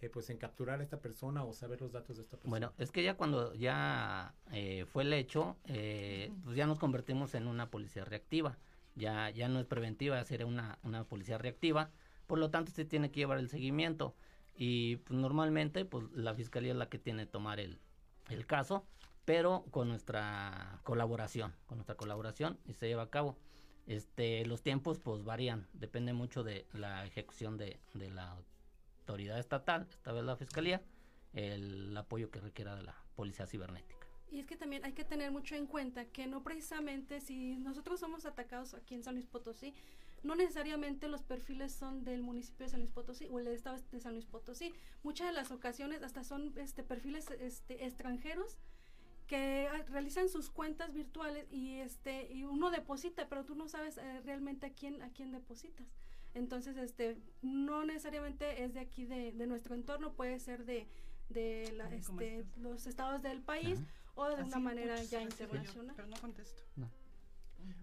[0.00, 2.72] eh, pues en capturar a esta persona o saber los datos de esta persona bueno
[2.78, 7.46] es que ya cuando ya eh, fue el hecho eh, pues ya nos convertimos en
[7.46, 8.58] una policía reactiva.
[8.96, 11.92] Ya ya no es preventiva es una una policía reactiva
[12.28, 14.14] por lo tanto usted tiene que llevar el seguimiento
[14.54, 17.80] y pues normalmente pues la fiscalía es la que tiene que tomar el
[18.30, 18.84] el caso
[19.28, 23.36] pero con nuestra colaboración, con nuestra colaboración y se lleva a cabo.
[23.86, 28.38] Este, los tiempos pues varían, depende mucho de la ejecución de, de la
[29.00, 30.80] autoridad estatal, esta vez la fiscalía,
[31.34, 34.06] el apoyo que requiera de la policía cibernética.
[34.30, 38.00] Y es que también hay que tener mucho en cuenta que no precisamente si nosotros
[38.00, 39.74] somos atacados aquí en San Luis Potosí,
[40.22, 44.00] no necesariamente los perfiles son del municipio de San Luis Potosí o el estado de
[44.00, 44.72] San Luis Potosí.
[45.02, 48.58] Muchas de las ocasiones hasta son este perfiles este extranjeros
[49.26, 53.98] que ah, realizan sus cuentas virtuales y este y uno deposita, pero tú no sabes
[53.98, 55.86] eh, realmente a quién a quién depositas.
[56.34, 60.86] Entonces, este no necesariamente es de aquí de, de nuestro entorno, puede ser de,
[61.28, 63.80] de la, este, los estados del país
[64.14, 65.94] o de una manera ya internacional.
[65.96, 66.62] Pero no contesto.
[66.76, 66.90] No.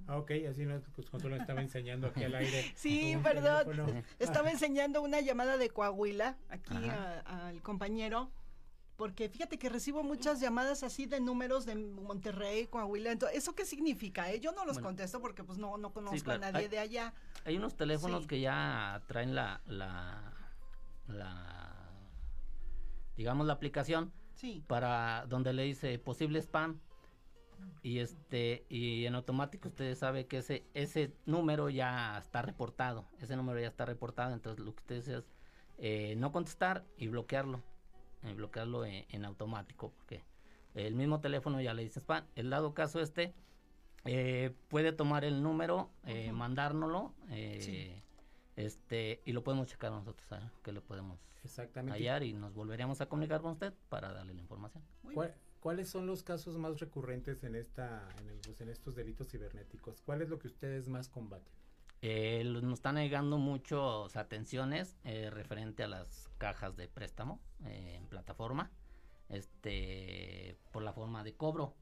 [0.07, 2.71] Ah, ok, así no, pues lo estaba enseñando aquí al aire.
[2.75, 4.03] Sí, perdón.
[4.19, 6.75] Estaba enseñando una llamada de Coahuila aquí
[7.25, 8.31] al compañero
[8.95, 13.11] porque fíjate que recibo muchas llamadas así de números de Monterrey, Coahuila.
[13.11, 14.31] Entonces, ¿eso qué significa?
[14.31, 14.39] Eh?
[14.39, 17.13] Yo no los contesto porque pues no, no conozco a nadie de allá.
[17.43, 20.33] Hay unos teléfonos que ya traen la, la,
[21.07, 21.89] la,
[23.17, 24.13] digamos la aplicación
[24.67, 26.79] para donde le dice posible spam
[27.81, 33.35] y este y en automático usted sabe que ese ese número ya está reportado ese
[33.35, 35.23] número ya está reportado entonces lo que usted hace es
[35.77, 37.61] eh, no contestar y bloquearlo
[38.33, 40.23] bloquearlo en, automático, porque
[40.73, 42.25] el mismo teléfono ya le dice spam.
[42.35, 43.33] El dado caso este,
[44.05, 48.01] eh, puede tomar el número, eh, mandárnoslo, eh,
[48.55, 50.27] este, y lo podemos checar nosotros,
[50.63, 51.19] que lo podemos
[51.89, 54.83] hallar y nos volveríamos a comunicar con usted para darle la información.
[55.65, 59.99] ¿Cuáles son los casos más recurrentes en esta, en, pues, en estos delitos cibernéticos?
[60.03, 61.51] ¿Cuál es lo que ustedes más combaten?
[62.03, 68.05] Eh, nos están llegando muchos atenciones eh, referente a las cajas de préstamo eh, en
[68.05, 68.69] plataforma,
[69.27, 71.73] este, por la forma de cobro.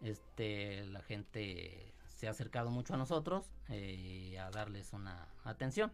[0.00, 5.92] Este, la gente se ha acercado mucho a nosotros a darles una atención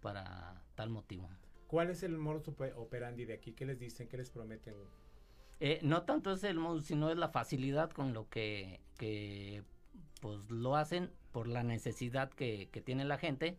[0.00, 1.28] para tal motivo.
[1.66, 3.52] ¿Cuál es el modus operandi de aquí?
[3.52, 4.08] ¿Qué les dicen?
[4.08, 4.76] ¿Qué les prometen?
[5.82, 8.80] No tanto es el modus, sino es la facilidad con lo que,
[10.20, 13.58] pues lo hacen por la necesidad que, tiene la gente,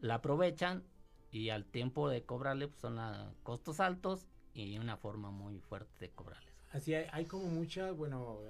[0.00, 0.84] la aprovechan
[1.30, 2.98] y al tiempo de cobrarle pues, son
[3.42, 6.54] costos altos y una forma muy fuerte de cobrarles.
[6.72, 8.40] Así hay, hay como mucha, bueno,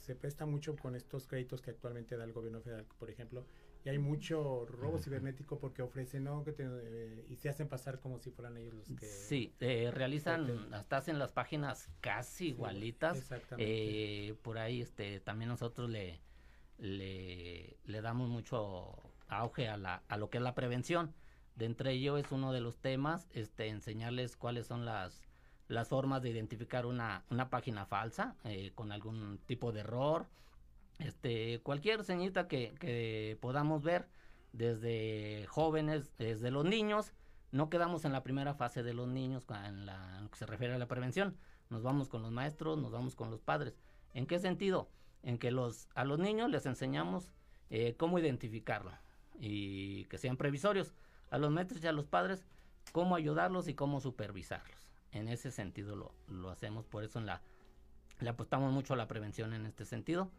[0.00, 3.46] se presta mucho con estos créditos que actualmente da el gobierno federal, por ejemplo,
[3.84, 6.44] y hay mucho robo cibernético porque ofrecen, ¿no?
[6.44, 9.06] Que eh, y se hacen pasar como si fueran ellos los que...
[9.06, 13.18] Sí, eh, realizan, hasta hacen las páginas casi igualitas.
[13.18, 14.28] Exactamente.
[14.28, 16.20] Eh, por ahí este también nosotros le
[16.80, 18.96] le, le damos mucho
[19.28, 21.14] auge a, la, a lo que es la prevención.
[21.56, 25.22] De entre ello es uno de los temas, este, enseñarles cuáles son las,
[25.68, 30.26] las formas de identificar una, una página falsa eh, con algún tipo de error,
[31.00, 34.08] este, cualquier señita que, que podamos ver,
[34.52, 37.12] desde jóvenes, desde los niños,
[37.52, 40.78] no quedamos en la primera fase de los niños en, lo que se refiere a
[40.78, 41.36] la prevención.
[41.68, 43.80] Nos vamos con los maestros, nos vamos con los padres.
[44.14, 44.88] ¿En qué sentido?
[45.22, 47.32] En que a los niños les enseñamos
[47.70, 48.92] eh, cómo identificarlo
[49.38, 50.94] y que sean previsorios.
[51.30, 52.44] A los maestros y a los padres,
[52.92, 54.88] cómo ayudarlos y cómo supervisarlos.
[55.12, 59.54] En ese sentido lo, lo hacemos, por eso en le apostamos mucho a la prevención
[59.54, 60.30] en este sentido,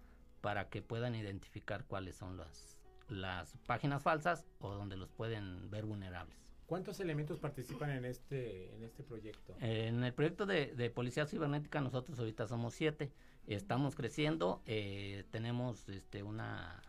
[0.41, 2.77] para que puedan identificar cuáles son las,
[3.07, 6.37] las páginas falsas o donde los pueden ver vulnerables.
[6.65, 9.55] ¿Cuántos elementos participan en este, en este proyecto?
[9.59, 13.11] En el proyecto de, de Policía Cibernética nosotros ahorita somos siete.
[13.45, 16.81] Estamos creciendo, eh, tenemos este, una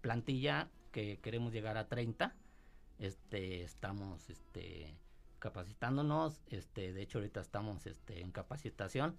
[0.00, 2.34] plantilla que queremos llegar a 30.
[2.98, 4.96] Este, estamos este,
[5.38, 9.16] capacitándonos, este, de hecho ahorita estamos este, en capacitación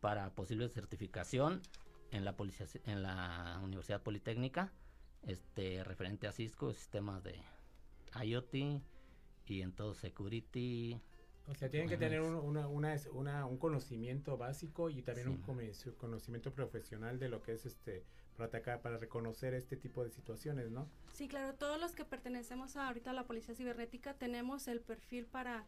[0.00, 1.62] para posible certificación
[2.10, 4.72] en la, policía, en la Universidad Politécnica,
[5.26, 7.40] este, referente a Cisco, sistemas de
[8.22, 8.54] IoT
[9.46, 11.00] y en todo security.
[11.48, 15.38] O sea, tienen que tener un, una, una, una, un conocimiento básico y también un
[15.96, 18.04] conocimiento profesional de lo que es este
[18.36, 20.88] para atacar, para reconocer este tipo de situaciones, ¿no?
[21.12, 25.26] Sí, claro, todos los que pertenecemos a, ahorita a la Policía Cibernética tenemos el perfil
[25.26, 25.66] para,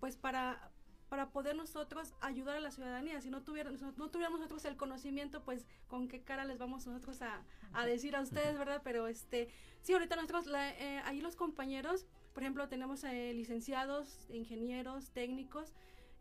[0.00, 0.72] pues para
[1.08, 3.20] para poder nosotros ayudar a la ciudadanía.
[3.20, 7.22] Si no tuviéramos, no tuviéramos nosotros el conocimiento, pues con qué cara les vamos nosotros
[7.22, 7.42] a,
[7.72, 8.82] a decir a ustedes, ¿verdad?
[8.84, 9.48] Pero este,
[9.82, 15.72] sí, ahorita nosotros, la, eh, ahí los compañeros, por ejemplo, tenemos eh, licenciados, ingenieros, técnicos,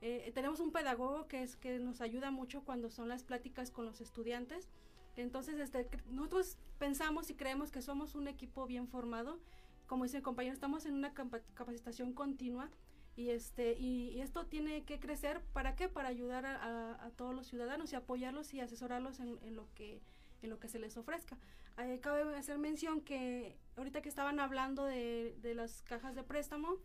[0.01, 3.85] eh, tenemos un pedagogo que es que nos ayuda mucho cuando son las pláticas con
[3.85, 4.69] los estudiantes.
[5.15, 9.39] Entonces, este, nosotros pensamos y creemos que somos un equipo bien formado.
[9.87, 12.69] Como dice el compañero, estamos en una capacitación continua
[13.17, 17.91] y este y, esto tiene que crecer para qué para ayudar a, todos los ciudadanos
[17.91, 20.01] y apoyarlos y asesorarlos en, lo que
[20.41, 21.37] en lo que se les ofrezca.
[21.79, 26.77] Eh, cabe hacer mención que ahorita que estaban hablando de, de las cajas de préstamo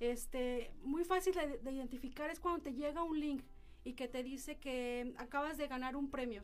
[0.00, 3.42] este muy fácil de, identificar es cuando te llega un link
[3.84, 6.42] y que te dice que acabas de ganar un premio.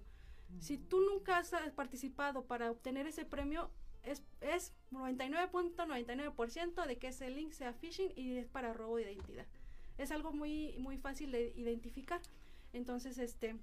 [0.61, 3.71] Si tú nunca has participado para obtener ese premio
[4.07, 9.47] es, es 99.99% de que ese link sea phishing y es para robo de identidad.
[9.99, 12.21] Es algo muy, muy fácil de identificar.
[12.73, 13.57] Entonces, este,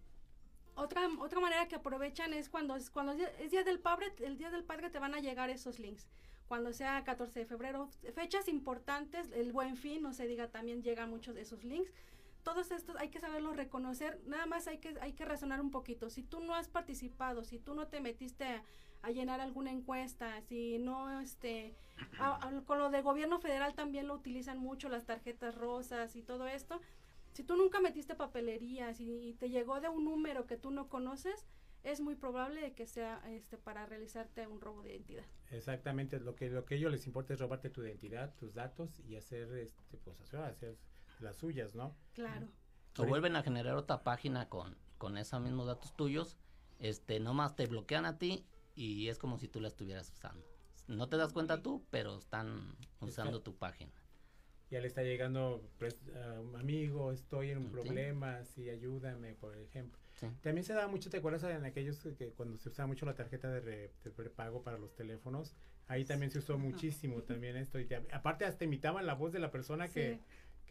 [0.75, 4.63] otra, otra manera que aprovechan es cuando, cuando es día del padre, el día del
[4.63, 6.07] padre te van a llegar esos links.
[6.47, 11.09] Cuando sea 14 de febrero, fechas importantes, el buen fin, no se diga, también llegan
[11.09, 11.91] muchos de esos links
[12.43, 16.09] todos estos hay que saberlos reconocer, nada más hay que, hay que razonar un poquito.
[16.09, 18.63] Si tú no has participado, si tú no te metiste a,
[19.11, 21.75] llenar alguna encuesta, si no, este,
[22.65, 26.81] con lo del gobierno federal también lo utilizan mucho, las tarjetas rosas y todo esto.
[27.33, 31.45] Si tú nunca metiste papelería, si te llegó de un número que tú no conoces,
[31.83, 35.25] es muy probable que sea este para realizarte un robo de identidad.
[35.51, 38.99] Exactamente, lo que lo que a ellos les importa es robarte tu identidad, tus datos
[39.01, 40.77] y hacer este pues hacer
[41.19, 41.95] las suyas, ¿no?
[42.13, 42.47] Claro.
[42.97, 46.37] O vuelven a generar otra página con, con esos mismos datos tuyos,
[46.79, 50.45] este, nomás te bloquean a ti y es como si tú la estuvieras usando.
[50.87, 53.91] No te das cuenta tú, pero están usando tu página.
[54.69, 55.97] Ya le está llegando pues,
[56.41, 59.99] un amigo, estoy en un problema, sí, ayúdame, por ejemplo.
[60.41, 63.49] También se da mucho, ¿te acuerdas en aquellos que, cuando se usaba mucho la tarjeta
[63.49, 65.55] de, prepago para los teléfonos?
[65.87, 67.79] Ahí también se usó muchísimo también esto.
[67.79, 70.19] Y aparte hasta imitaban la voz de la persona que,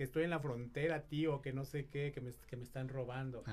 [0.03, 2.89] que estoy en la frontera, tío, que no sé qué, que me, que me están
[2.89, 3.45] robando.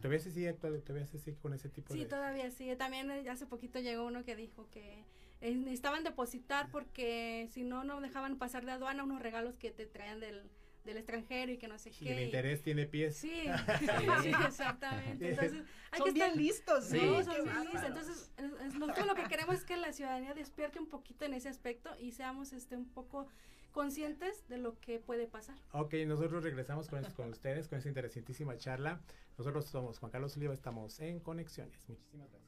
[0.00, 2.00] ¿Todavía se sigue, todavía se sigue con ese tipo de...?
[2.00, 2.76] Sí, todavía sigue.
[2.76, 5.04] También eh, hace poquito llegó uno que dijo que
[5.42, 9.84] eh, necesitaban depositar porque si no, no dejaban pasar de aduana unos regalos que te
[9.84, 10.48] traían del,
[10.84, 12.06] del extranjero y que no sé qué.
[12.06, 13.14] Y el interés tiene pies.
[13.14, 13.44] Sí,
[14.22, 15.28] sí, exactamente.
[15.28, 17.84] Entonces, hay son que bien listos, Sí, son bien listos.
[17.84, 18.32] Entonces,
[18.78, 22.12] nosotros lo que queremos es que la ciudadanía despierte un poquito en ese aspecto y
[22.12, 23.28] seamos este un poco
[23.72, 25.56] conscientes de lo que puede pasar.
[25.72, 29.00] Ok, nosotros regresamos con, con ustedes con esta interesantísima charla.
[29.36, 31.88] Nosotros somos Juan Carlos Oliva, estamos en Conexiones.
[31.88, 32.47] Muchísimas gracias.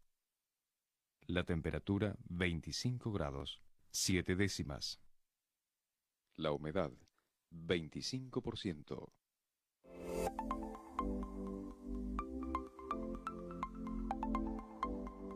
[1.33, 3.61] La temperatura 25 grados,
[3.91, 4.99] 7 décimas.
[6.35, 6.91] La humedad
[7.51, 9.13] 25%.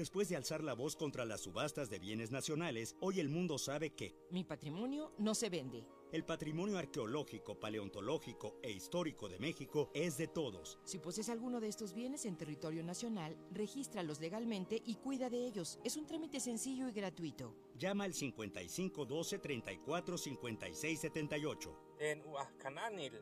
[0.00, 3.90] Después de alzar la voz contra las subastas de bienes nacionales, hoy el mundo sabe
[3.90, 5.86] que mi patrimonio no se vende.
[6.10, 10.78] El patrimonio arqueológico, paleontológico e histórico de México es de todos.
[10.84, 15.78] Si posees alguno de estos bienes en territorio nacional, regístralos legalmente y cuida de ellos.
[15.84, 17.54] Es un trámite sencillo y gratuito.
[17.76, 21.78] Llama al 55 12 34 56 78.
[21.98, 23.20] En Huascananil,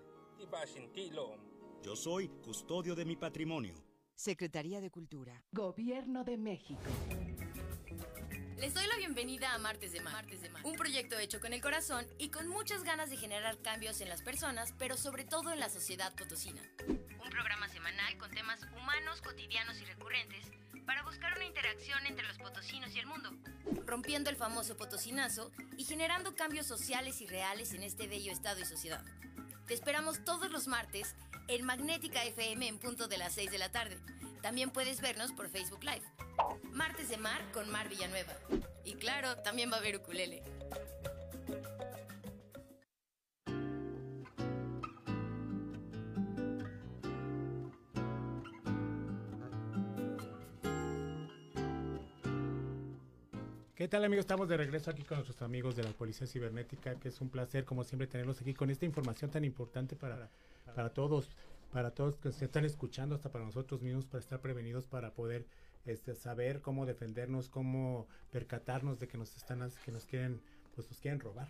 [1.82, 3.87] Yo soy custodio de mi patrimonio.
[4.18, 5.44] Secretaría de Cultura.
[5.52, 6.82] Gobierno de México.
[8.56, 11.52] Les doy la bienvenida a Martes de Mar, Martes de Mar, un proyecto hecho con
[11.52, 15.52] el corazón y con muchas ganas de generar cambios en las personas, pero sobre todo
[15.52, 16.60] en la sociedad potosina.
[16.88, 20.50] Un programa semanal con temas humanos, cotidianos y recurrentes
[20.84, 23.30] para buscar una interacción entre los potosinos y el mundo,
[23.86, 28.64] rompiendo el famoso potosinazo y generando cambios sociales y reales en este bello estado y
[28.64, 29.04] sociedad.
[29.68, 31.14] Te esperamos todos los martes
[31.48, 33.98] en Magnética FM en punto de las 6 de la tarde.
[34.42, 36.04] También puedes vernos por Facebook Live.
[36.70, 38.34] Martes de Mar con Mar Villanueva.
[38.84, 40.42] Y claro, también va a haber ukulele.
[53.78, 54.24] ¿Qué tal amigos?
[54.24, 57.64] Estamos de regreso aquí con nuestros amigos de la Policía Cibernética, que es un placer
[57.64, 60.28] como siempre tenerlos aquí con esta información tan importante para,
[60.74, 61.30] para todos,
[61.70, 65.46] para todos que se están escuchando, hasta para nosotros mismos, para estar prevenidos, para poder
[65.86, 70.40] este, saber cómo defendernos, cómo percatarnos de que nos están, que nos quieren,
[70.74, 71.48] pues nos quieren robar.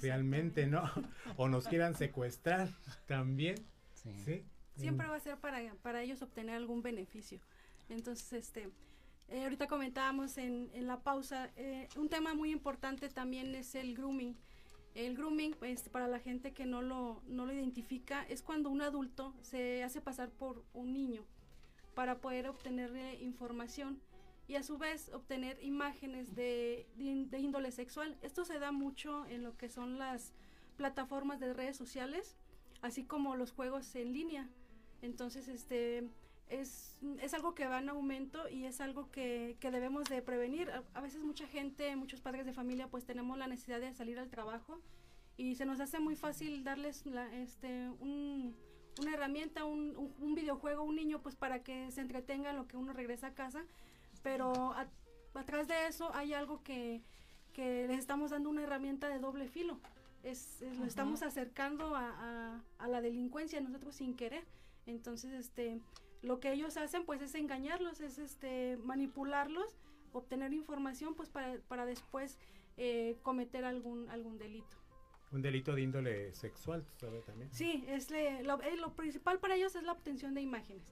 [0.00, 0.88] Realmente, ¿no?
[1.36, 2.68] o nos quieran secuestrar
[3.06, 3.56] también.
[3.92, 4.44] Sí.
[4.76, 7.40] Siempre va a ser para, para ellos obtener algún beneficio.
[7.88, 8.70] Entonces, este,
[9.28, 13.94] eh, ahorita comentábamos en, en la pausa, eh, un tema muy importante también es el
[13.94, 14.36] grooming.
[14.94, 18.82] El grooming, pues, para la gente que no lo, no lo identifica, es cuando un
[18.82, 21.24] adulto se hace pasar por un niño
[21.94, 24.00] para poder obtener información
[24.48, 28.16] y a su vez obtener imágenes de, de, índole sexual.
[28.22, 30.32] Esto se da mucho en lo que son las
[30.76, 32.36] plataformas de redes sociales,
[32.80, 34.48] así como los juegos en línea.
[35.02, 36.08] Entonces, este,
[36.48, 40.70] es, es, algo que va en aumento y es algo que, que debemos de prevenir.
[40.94, 44.28] A, veces mucha gente, muchos padres de familia, pues tenemos la necesidad de salir al
[44.28, 44.80] trabajo
[45.36, 48.56] y se nos hace muy fácil darles la, este, un,
[49.00, 52.66] una herramienta, un, un, videojuego a un niño, pues para que se entretenga en lo
[52.66, 53.64] que uno regresa a casa.
[54.22, 54.74] Pero
[55.34, 57.02] atrás de eso hay algo que,
[57.52, 59.80] que les estamos dando una herramienta de doble filo.
[60.24, 64.44] Es, lo estamos acercando a, a, a la delincuencia nosotros sin querer.
[64.86, 65.80] Entonces, este
[66.22, 69.76] lo que ellos hacen pues es engañarlos, es este manipularlos,
[70.12, 72.38] obtener información pues para, para después
[72.76, 74.76] eh, cometer algún, algún delito.
[75.30, 77.52] Un delito de índole sexual, ¿sabes también?
[77.52, 80.82] Sí, es lo, eh, lo, principal para ellos es la obtención de imágenes.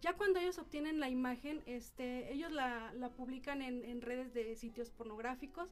[0.00, 4.54] Ya cuando ellos obtienen la imagen, este, ellos la, la publican en, en, redes de
[4.54, 5.68] sitios pornográficos.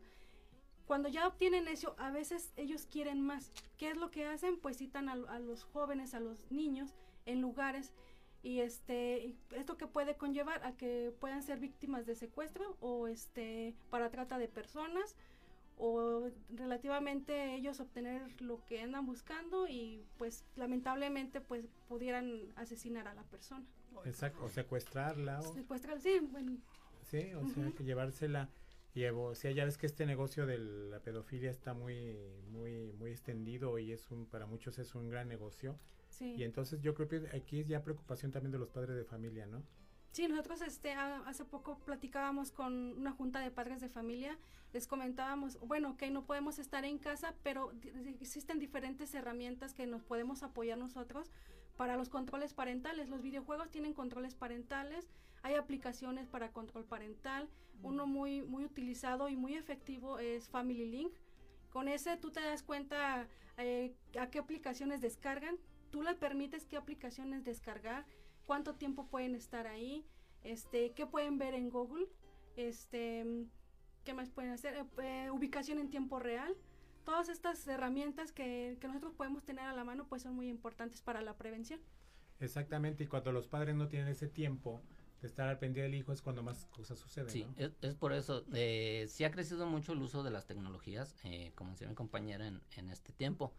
[0.87, 3.53] Cuando ya obtienen eso, a veces ellos quieren más.
[3.79, 4.59] ¿Qué es lo que hacen?
[4.59, 6.95] Pues citan a, a los jóvenes, a los niños
[7.25, 7.95] en lugares
[8.43, 13.74] y este esto que puede conllevar a que puedan ser víctimas de secuestro o este
[13.91, 15.16] para trata de personas
[15.76, 23.14] o relativamente ellos obtener lo que andan buscando y pues lamentablemente pues pudieran asesinar a
[23.14, 23.64] la persona.
[24.05, 26.59] Exacto o secuestrarla o secuestrar sí bueno.
[27.03, 28.49] Sí o sea que llevársela
[28.95, 32.16] y o sea ya ves que este negocio de la pedofilia está muy
[32.51, 35.78] muy muy extendido y es un para muchos es un gran negocio
[36.21, 39.47] y entonces yo creo que aquí es ya preocupación también de los padres de familia,
[39.47, 39.62] ¿no?
[40.12, 44.39] Sí, nosotros este, hace poco platicábamos con una junta de padres de familia,
[44.73, 47.73] les comentábamos, bueno, que no podemos estar en casa, pero
[48.21, 51.31] existen diferentes herramientas que nos podemos apoyar nosotros
[51.77, 53.09] para los controles parentales.
[53.09, 55.09] Los videojuegos tienen controles parentales,
[55.43, 57.49] hay aplicaciones para control parental,
[57.83, 61.12] uno muy, muy utilizado y muy efectivo es Family Link.
[61.71, 65.57] Con ese tú te das cuenta eh, a qué aplicaciones descargan,
[65.91, 68.07] tú le permites qué aplicaciones descargar,
[68.47, 70.07] cuánto tiempo pueden estar ahí,
[70.43, 72.07] este, qué pueden ver en Google,
[72.57, 73.47] este,
[74.05, 76.57] qué más pueden hacer, eh, eh, ubicación en tiempo real.
[77.05, 81.01] Todas estas herramientas que, que nosotros podemos tener a la mano pues son muy importantes
[81.01, 81.80] para la prevención.
[82.41, 84.82] Exactamente, y cuando los padres no tienen ese tiempo
[85.20, 87.30] de estar al pendiente del hijo es cuando más cosas suceden.
[87.30, 88.45] Sí, es, por eso.
[88.53, 92.47] Eh, sí ha crecido mucho el uso de las tecnologías, eh, como decía mi compañera,
[92.47, 93.53] en, en este tiempo.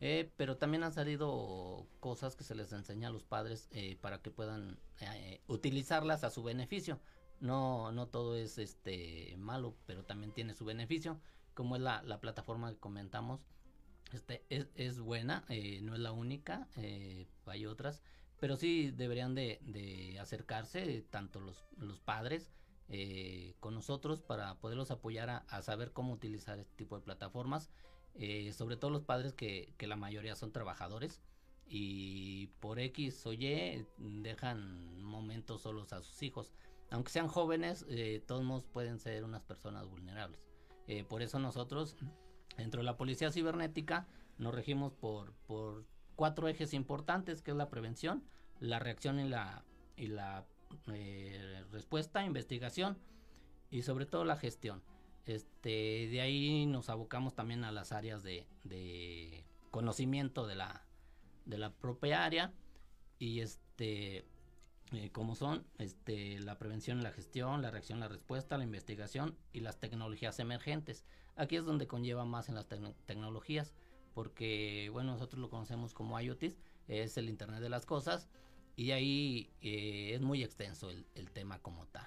[0.00, 4.20] Eh, pero también han salido cosas que se les enseña a los padres eh, para
[4.20, 7.00] que puedan eh, utilizarlas a su beneficio.
[7.40, 11.20] No, no todo es este malo, pero también tiene su beneficio,
[11.54, 13.40] como es la, la plataforma que comentamos.
[14.12, 15.44] Este es, es buena,
[15.82, 16.68] no es la única,
[17.46, 18.02] hay otras,
[18.38, 22.52] pero sí deberían de, de acercarse tanto los, los padres
[23.58, 27.70] con nosotros para poderlos apoyar a saber cómo utilizar este tipo de plataformas
[28.14, 31.20] eh, sobre todo los padres que, la mayoría son trabajadores
[31.66, 36.52] y por X o Y dejan momentos solos a sus hijos.
[36.90, 40.40] Aunque sean jóvenes, eh, todos pueden ser unas personas vulnerables.
[40.86, 41.96] Eh, por eso nosotros,
[42.56, 44.06] dentro de la policía cibernética,
[44.38, 48.24] nos regimos por, por cuatro ejes importantes, que es la prevención,
[48.60, 49.64] la reacción y la,
[49.96, 50.46] y la
[50.92, 52.98] eh, respuesta, investigación
[53.70, 54.82] y sobre todo la gestión.
[55.26, 60.84] Este, de ahí nos abocamos también a las áreas de, conocimiento de la,
[61.46, 62.52] de la propia área
[63.18, 64.24] y este
[64.92, 69.36] eh, como son este, la prevención y la gestión, la reacción, la respuesta, la investigación
[69.52, 71.04] y las tecnologías emergentes.
[71.36, 72.66] Aquí es donde conlleva más en las
[73.06, 73.72] tecnologías,
[74.12, 76.54] porque bueno, nosotros lo conocemos como IoT,
[76.86, 78.28] es el Internet de las Cosas,
[78.76, 82.06] y ahí eh, es muy extenso el, tema como tal.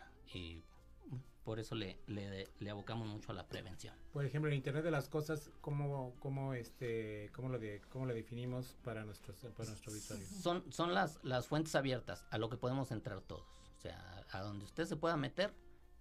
[1.43, 3.95] Por eso le, le, abocamos mucho a la prevención.
[4.11, 8.13] Por ejemplo, el Internet de las Cosas, ¿cómo, cómo, este, cómo, lo, de, cómo lo
[8.13, 10.27] definimos para, nuestros, para nuestro auditorio?
[10.27, 13.47] Son, son las, las fuentes abiertas a lo que podemos entrar todos.
[13.77, 15.53] O sea, a donde usted se pueda meter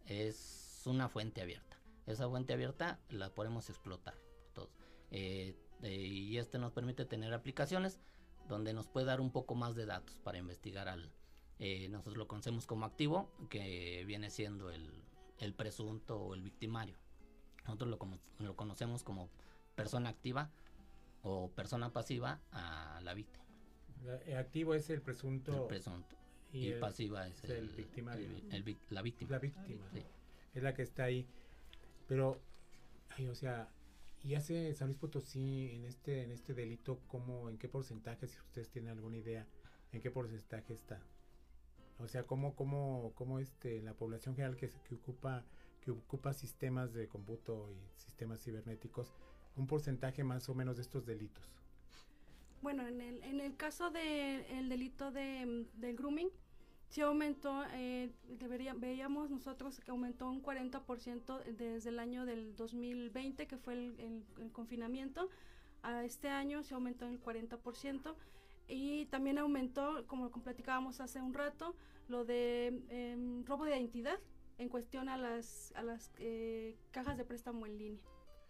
[0.06, 1.78] es una fuente abierta.
[2.06, 4.14] Esa fuente abierta la podemos explotar
[4.52, 4.70] todos.
[5.10, 8.00] Eh, eh, y este nos permite tener aplicaciones
[8.48, 11.12] donde nos puede dar un poco más de datos para investigar al...
[11.58, 14.90] Eh, nosotros lo conocemos como activo, que viene siendo el,
[15.38, 16.96] el presunto o el victimario.
[17.64, 19.30] Nosotros lo, lo conocemos como
[19.74, 20.50] persona activa
[21.22, 23.44] o persona pasiva a la víctima.
[24.26, 25.62] El activo es el presunto.
[25.62, 26.16] El presunto.
[26.52, 28.28] Y, pasiva es, el, victimario.
[28.90, 29.30] la víctima.
[29.32, 29.84] La víctima.
[30.54, 31.26] Es la que está ahí.
[32.06, 32.40] Pero,
[33.16, 33.68] ay, o sea,
[34.22, 38.38] y hace San Luis Potosí en este, en este delito, ¿cómo, en qué porcentaje, si
[38.38, 39.46] ustedes tienen alguna idea,
[39.92, 41.02] en qué porcentaje está?
[41.98, 45.44] O sea, cómo, cómo, cómo este, la población general que, que, ocupa,
[45.80, 49.12] que ocupa sistemas de cómputo y sistemas cibernéticos,
[49.56, 51.44] un porcentaje más o menos de estos delitos.
[52.62, 56.30] Bueno, en el, en el caso del de, delito de, del grooming,
[56.88, 63.46] sí aumentó, eh, debería, veíamos nosotros que aumentó un 40% desde el año del 2020,
[63.46, 65.30] que fue el, el, confinamiento,
[65.82, 68.14] a este año se aumentó en el 40%.
[68.68, 71.76] Y también aumentó, como platicábamos hace un rato,
[72.08, 74.18] lo de em, robo de identidad
[74.58, 78.02] en cuestión a las, a las eh, cajas de préstamo en línea.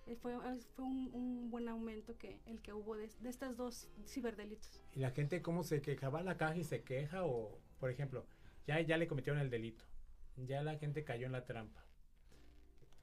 [0.07, 0.35] Eh, fue,
[0.75, 4.81] fue un, buen aumento que el que hubo de, de estas dos ciberdelitos.
[4.95, 7.25] ¿Y la gente cómo se quejaba la caja y se queja?
[7.25, 8.25] O, por ejemplo,
[8.67, 9.85] ya, ya le cometieron el delito,
[10.37, 11.85] ya la gente cayó en la trampa.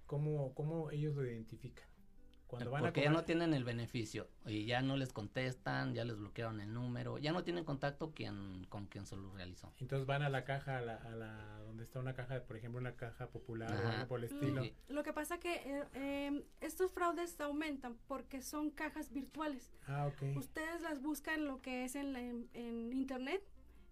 [0.06, 1.88] ¿Cómo, cómo ellos lo identifican?
[2.80, 6.74] Porque ya no tienen el beneficio y ya no les contestan, ya les bloquearon el
[6.74, 9.72] número, ya no tienen contacto quien, con quien se lo realizó.
[9.80, 13.28] Entonces van a la caja, a la, donde está una caja, por ejemplo, una caja
[13.28, 14.64] popular o algo por el estilo.
[14.90, 19.74] Lo que pasa que eh, em, estos fraudes aumentan porque son cajas virtuales.
[19.88, 20.38] Ah, ok.
[20.38, 23.44] Ustedes las buscan lo que es en, en, internet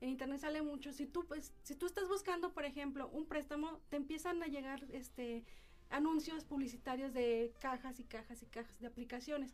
[0.01, 0.93] en internet sale mucho.
[0.93, 4.83] Si tú pues, si tú estás buscando, por ejemplo, un préstamo, te empiezan a llegar
[4.91, 5.45] este
[5.91, 9.53] anuncios publicitarios de cajas y cajas y cajas de aplicaciones.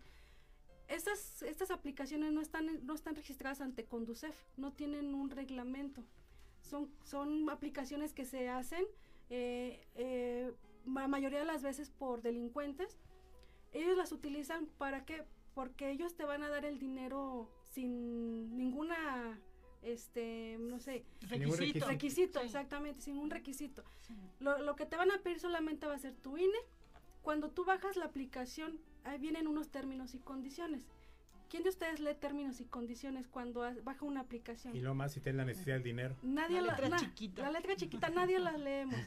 [0.87, 6.03] Estas, estas aplicaciones no están, no están registradas ante Conducef, no tienen un reglamento.
[6.61, 8.85] Son, son aplicaciones que se hacen
[9.29, 10.53] eh, eh,
[10.85, 12.97] la mayoría de las veces por delincuentes.
[13.73, 15.25] Ellos las utilizan para qué?
[15.53, 19.39] Porque ellos te van a dar el dinero sin ninguna
[19.81, 21.87] este, no sé, requisito.
[21.87, 23.83] requisito, exactamente, sin un requisito.
[24.39, 26.57] Lo, lo que te van a pedir solamente va a ser tu INE.
[27.21, 30.85] Cuando tú bajas la aplicación, ahí vienen unos términos y condiciones.
[31.49, 34.75] ¿Quién de ustedes lee términos y condiciones cuando baja una aplicación?
[34.75, 36.15] Y lo más si tienes la necesidad del dinero.
[36.21, 37.41] Nadie La la, letra na- chiquita.
[37.43, 38.99] La letra chiquita, nadie la leemos.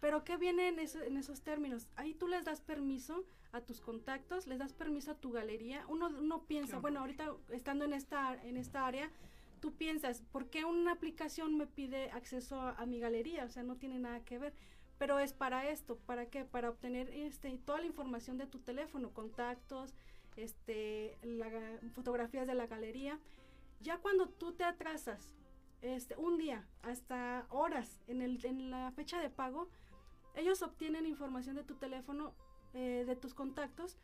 [0.00, 1.88] Pero ¿qué viene en, eso- en esos términos?
[1.96, 5.86] Ahí tú les das permiso a tus contactos, les das permiso a tu galería.
[5.88, 9.10] Uno, uno piensa, bueno, ahorita estando en esta, en esta área,
[9.66, 13.44] tú piensas, ¿por qué una aplicación me pide acceso a, a mi galería?
[13.44, 14.54] O sea, no tiene nada que ver.
[14.96, 16.44] Pero es para esto, ¿para qué?
[16.44, 19.92] Para obtener este, toda la información de tu teléfono, contactos,
[20.36, 21.50] este, la
[21.94, 23.18] fotografías de la galería.
[23.80, 25.34] Ya cuando tú te atrasas
[25.82, 29.68] este, un día hasta horas en, el, en la fecha de pago,
[30.36, 32.34] ellos obtienen información de tu teléfono,
[32.72, 33.98] eh, de tus contactos,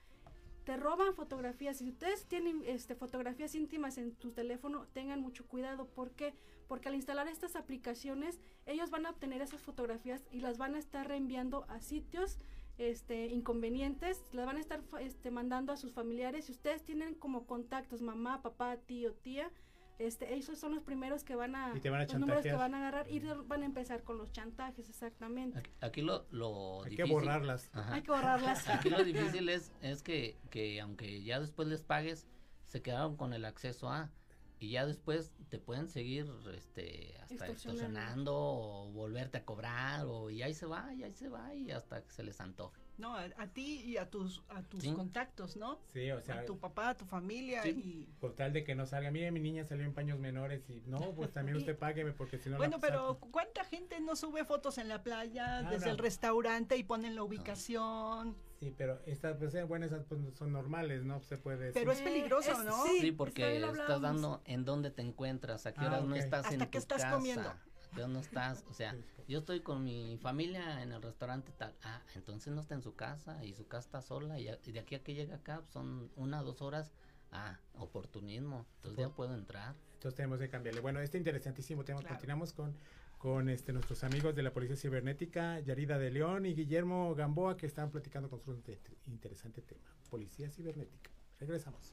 [0.65, 1.79] te roban fotografías.
[1.79, 5.87] Si ustedes tienen este, fotografías íntimas en tu teléfono, tengan mucho cuidado.
[5.87, 6.35] ¿Por qué?
[6.69, 10.79] Porque al instalar estas aplicaciones, ellos van a obtener esas fotografías y las van a
[10.79, 12.39] estar reenviando a sitios
[12.79, 16.47] este, inconvenientes, las van a estar este, mandando a sus familiares.
[16.47, 19.51] Si ustedes tienen como contactos mamá, papá, tío, tía,
[19.99, 22.53] este, esos son los primeros que van a, Y te van a los números que
[22.53, 25.63] van a agarrar y van a empezar con los chantajes, exactamente.
[25.81, 27.71] Aquí lo, lo Hay que difícil- borrarlas.
[27.73, 27.95] Ajá.
[27.95, 28.69] Hay que borrarlas.
[28.69, 32.27] Aquí lo difícil es, es que, que aunque ya después les pagues,
[32.67, 34.11] se quedaron con el acceso a
[34.59, 37.51] y ya después te pueden seguir este hasta Extorsionando.
[37.53, 41.71] extorsionando o volverte a cobrar o y ahí se va, y ahí se va y
[41.73, 42.81] hasta que se les antoje.
[42.99, 44.93] No, a, a ti y a tus a tus Sí.
[44.93, 45.79] contactos, ¿no?
[45.93, 48.75] Sí, o sea, a tu papá, a tu familia Sí, y por tal de que
[48.75, 49.11] no salga.
[49.11, 52.49] Mire, mi niña salió en paños menores y no, pues también usted págueme porque si
[52.49, 53.19] no la bueno, pero.
[53.31, 55.93] ¿cuánta gente no sube fotos en la playa Ah, desde no.
[55.93, 58.37] el restaurante y ponen la ubicación?
[58.61, 61.21] Sí, pero estas, pues, eh, bueno, esas pues, son normales, ¿no?
[61.23, 62.13] Se puede Pero es decir.
[62.15, 62.85] peligroso, ¿no?
[62.87, 66.55] Sí, porque estás dando en dónde te encuentras, a qué Ah, horas no estás Hasta
[66.55, 67.53] en qué tu estás casa, comiendo.
[67.97, 68.95] No estás, o sea,
[69.29, 72.95] yo estoy con mi familia en el restaurante tal, ah, entonces no está en su
[72.95, 76.43] casa y su casa está sola y, de aquí a que llega acá son una
[76.43, 76.93] dos horas,
[77.33, 79.75] ah, oportunismo, entonces ya puedo entrar.
[79.95, 80.81] Entonces tenemos que cambiarle.
[80.81, 82.01] Bueno, este interesantísimo tema.
[82.01, 82.15] Claro.
[82.17, 82.75] Continuamos con,
[83.19, 87.67] con este, nuestros amigos de la Policía Cibernética, Yarida de León y Guillermo Gamboa, que
[87.67, 89.95] están platicando con nosotros un te- interesante tema.
[90.11, 91.11] Policía Cibernética.
[91.39, 91.93] Regresamos.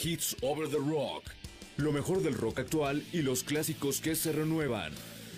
[0.00, 1.45] Hits Over the Rock.
[1.76, 4.92] Lo mejor del rock actual y los clásicos que se renuevan.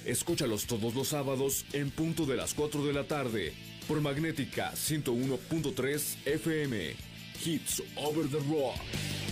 [0.05, 3.53] Escúchalos todos los sábados en punto de las 4 de la tarde
[3.89, 6.95] por Magnética 101.3 FM.
[7.45, 9.28] Hits Over the Rock.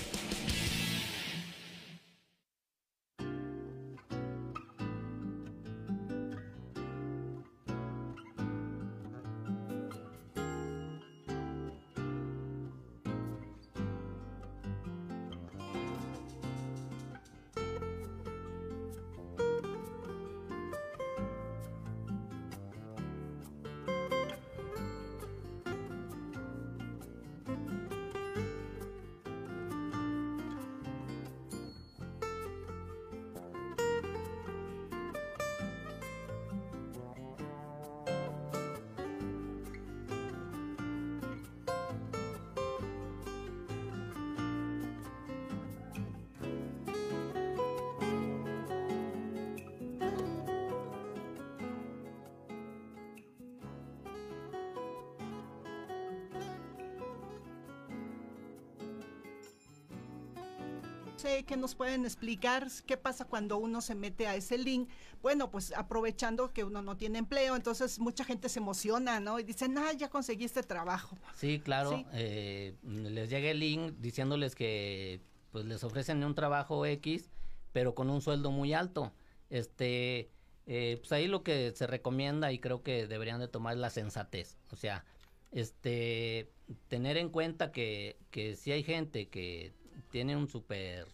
[61.46, 64.90] Qué nos pueden explicar qué pasa cuando uno se mete a ese link.
[65.22, 69.38] Bueno, pues aprovechando que uno no tiene empleo, entonces mucha gente se emociona, ¿no?
[69.38, 71.16] Y dicen, ah, ya conseguí este trabajo.
[71.34, 72.04] Sí, claro.
[72.12, 75.20] Eh, les llega el link diciéndoles que
[75.52, 77.30] pues les ofrecen un trabajo X,
[77.72, 79.12] pero con un sueldo muy alto.
[79.48, 80.30] Este,
[80.66, 83.90] eh, pues ahí lo que se recomienda y creo que deberían de tomar es la
[83.90, 84.58] sensatez.
[84.70, 85.04] O sea,
[85.52, 86.50] este,
[86.88, 89.72] tener en cuenta que, que si hay gente que
[90.10, 91.06] tiene un super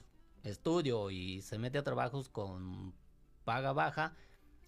[0.44, 2.94] estudio y se mete a trabajos con
[3.44, 4.14] paga baja,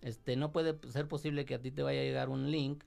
[0.00, 2.84] este, no puede ser posible que a ti te vaya a llegar un link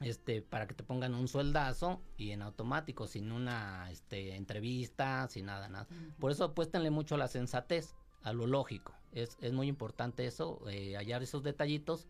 [0.00, 5.46] este para que te pongan un sueldazo y en automático sin una este entrevista sin
[5.46, 5.86] nada nada.
[6.18, 8.94] Por eso apuéstenle mucho a la sensatez a lo lógico.
[9.12, 12.08] Es, es muy importante eso eh, hallar esos detallitos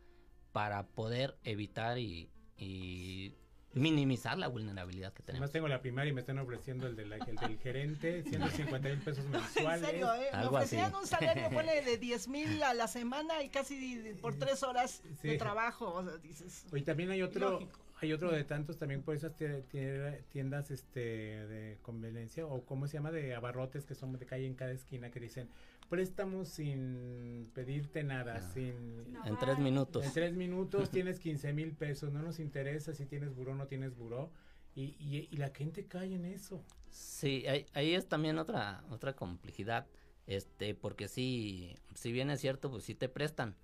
[0.53, 3.35] para poder evitar y, y
[3.75, 5.43] minimizar la vulnerabilidad que tenemos.
[5.45, 8.89] Además tengo la primaria y me están ofreciendo el, de la, el del gerente, 150
[8.89, 9.83] mil pesos mensuales.
[9.83, 10.29] En serio, ¿eh?
[10.33, 15.03] me ofrecían un salario de 10 mil a la semana y casi por tres horas
[15.22, 15.95] de trabajo.
[15.95, 17.61] O sea, dices, Oye, también hay otro,
[18.01, 23.12] hay otro de tantos también por esas tiendas este de conveniencia o cómo se llama
[23.12, 25.49] de abarrotes que son de calle en cada esquina que dicen
[25.88, 28.53] préstamos sin pedirte nada, ah.
[28.53, 29.16] sin...
[29.24, 30.05] en tres minutos.
[30.05, 33.66] En tres minutos tienes 15 mil pesos, no nos interesa si tienes buró o no
[33.66, 34.30] tienes buró.
[34.74, 36.61] Y, y, la gente cae en eso.
[36.90, 39.86] Sí, ahí, ahí, es también otra otra complejidad,
[40.26, 43.55] este, porque sí, si bien es cierto, pues sí te prestan,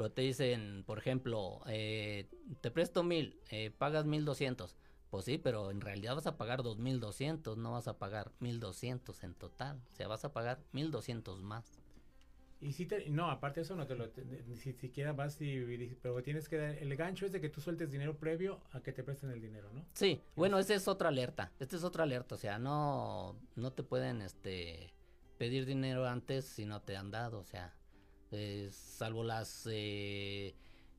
[0.00, 2.26] pero te dicen, por ejemplo, eh,
[2.62, 4.74] te presto mil, eh, pagas mil doscientos,
[5.10, 9.34] pues sí, pero en realidad vas a pagar 2.200, no vas a pagar 1.200 en
[9.34, 9.78] total.
[9.92, 11.82] O sea, vas a pagar 1.200 más.
[12.62, 14.08] Y si te, no, aparte de eso, no te lo,
[14.46, 17.90] ni siquiera vas y, pero tienes que dar, el gancho es de que tú sueltes
[17.90, 19.84] dinero previo a que te presten el dinero, ¿no?
[19.92, 23.82] Sí, bueno, esa es otra alerta, esta es otra alerta, o sea, no, no te
[23.82, 24.94] pueden, este,
[25.36, 27.74] pedir dinero antes si no te han dado, o sea,
[28.70, 30.54] salvo las, eh,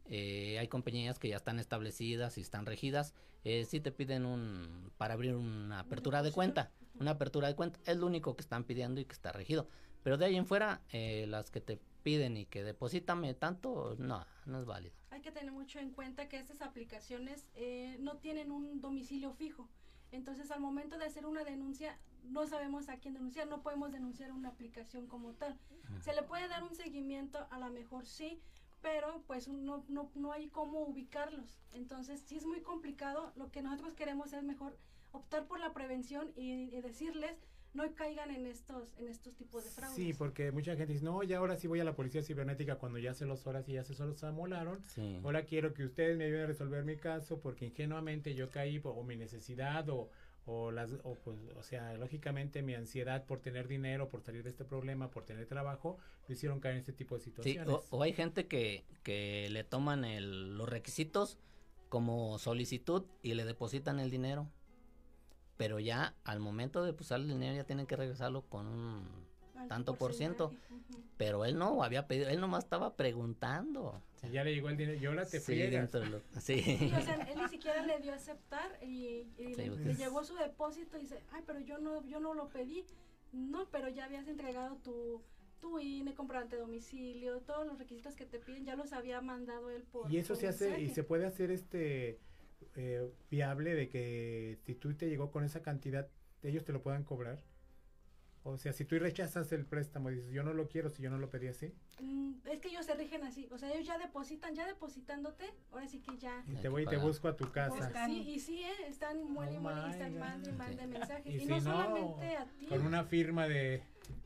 [0.05, 3.13] eh, hay compañías que ya están establecidas y están regidas,
[3.43, 7.79] eh, si te piden un para abrir una apertura de cuenta, una apertura de cuenta,
[7.85, 9.67] es lo único que están pidiendo y que está regido.
[10.03, 14.25] Pero de ahí en fuera, eh, las que te piden y que deposítame tanto, no,
[14.45, 14.95] no es válido.
[15.11, 19.69] Hay que tener mucho en cuenta que estas aplicaciones eh, no tienen un domicilio fijo.
[20.11, 24.31] Entonces, al momento de hacer una denuncia, no sabemos a quién denunciar, no podemos denunciar
[24.31, 25.57] una aplicación como tal.
[26.01, 28.41] Se le puede dar un seguimiento, a lo mejor sí,
[28.81, 31.59] pero pues no, no, no hay cómo ubicarlos.
[31.73, 33.31] Entonces sí es muy complicado.
[33.35, 34.77] Lo que nosotros queremos es mejor
[35.11, 37.35] optar por la prevención y, decirles
[37.73, 39.95] no caigan en estos en estos tipos de fraudes.
[39.95, 42.99] Sí, porque mucha gente dice, no, ya ahora sí voy a la policía cibernética cuando
[42.99, 44.83] ya se los horas y ya se los amolaron.
[45.23, 49.01] Ahora quiero que ustedes me ayuden a resolver mi caso porque ingenuamente yo caí por
[49.05, 50.09] mi necesidad o,
[50.45, 54.49] o las o pues o sea lógicamente mi ansiedad por tener dinero por salir de
[54.49, 58.01] este problema por tener trabajo me hicieron caer en este tipo de situaciones sí, o,
[58.01, 61.37] hay gente que, que le toman el, los requisitos
[61.89, 64.49] como solicitud y le depositan el dinero
[65.57, 69.21] pero ya al momento de usar el dinero ya tienen que regresarlo con un
[69.67, 70.51] tanto por ciento,
[71.17, 74.01] pero él no había pedido, él nomás estaba preguntando.
[74.23, 76.01] Y ya le llegó el dinero, y ahora te sí, dentro
[76.39, 76.91] sí.
[76.95, 81.01] o sea, él ni siquiera le dio a aceptar y, le, llegó su depósito y
[81.01, 82.85] dice, ay, pero yo no, yo no lo pedí.
[83.33, 85.23] No, pero ya habías entregado tu,
[85.61, 89.71] tu INE, comprobante de domicilio, todos los requisitos que te piden, ya los había mandado
[89.71, 92.19] él por Y eso se hace, y se puede hacer este
[92.75, 96.09] eh, viable de que si tú te llegó con esa cantidad,
[96.43, 97.39] ellos te lo puedan cobrar.
[98.43, 101.11] O sea, si tú rechazas el préstamo y dices, yo no lo quiero si yo
[101.11, 101.71] no lo pedí así.
[102.01, 103.47] Mm, es que ellos se rigen así.
[103.51, 106.43] O sea, ellos ya depositan, ya depositándote, ahora sí que ya.
[106.47, 107.91] Y te voy y te busco a tu casa.
[108.07, 108.87] Sí, y sí, ¿eh?
[108.87, 111.41] están muy oh y están mande y mande mensajes.
[111.41, 112.65] Y, no, solamente a ti.
[112.65, 113.83] Con una firma de.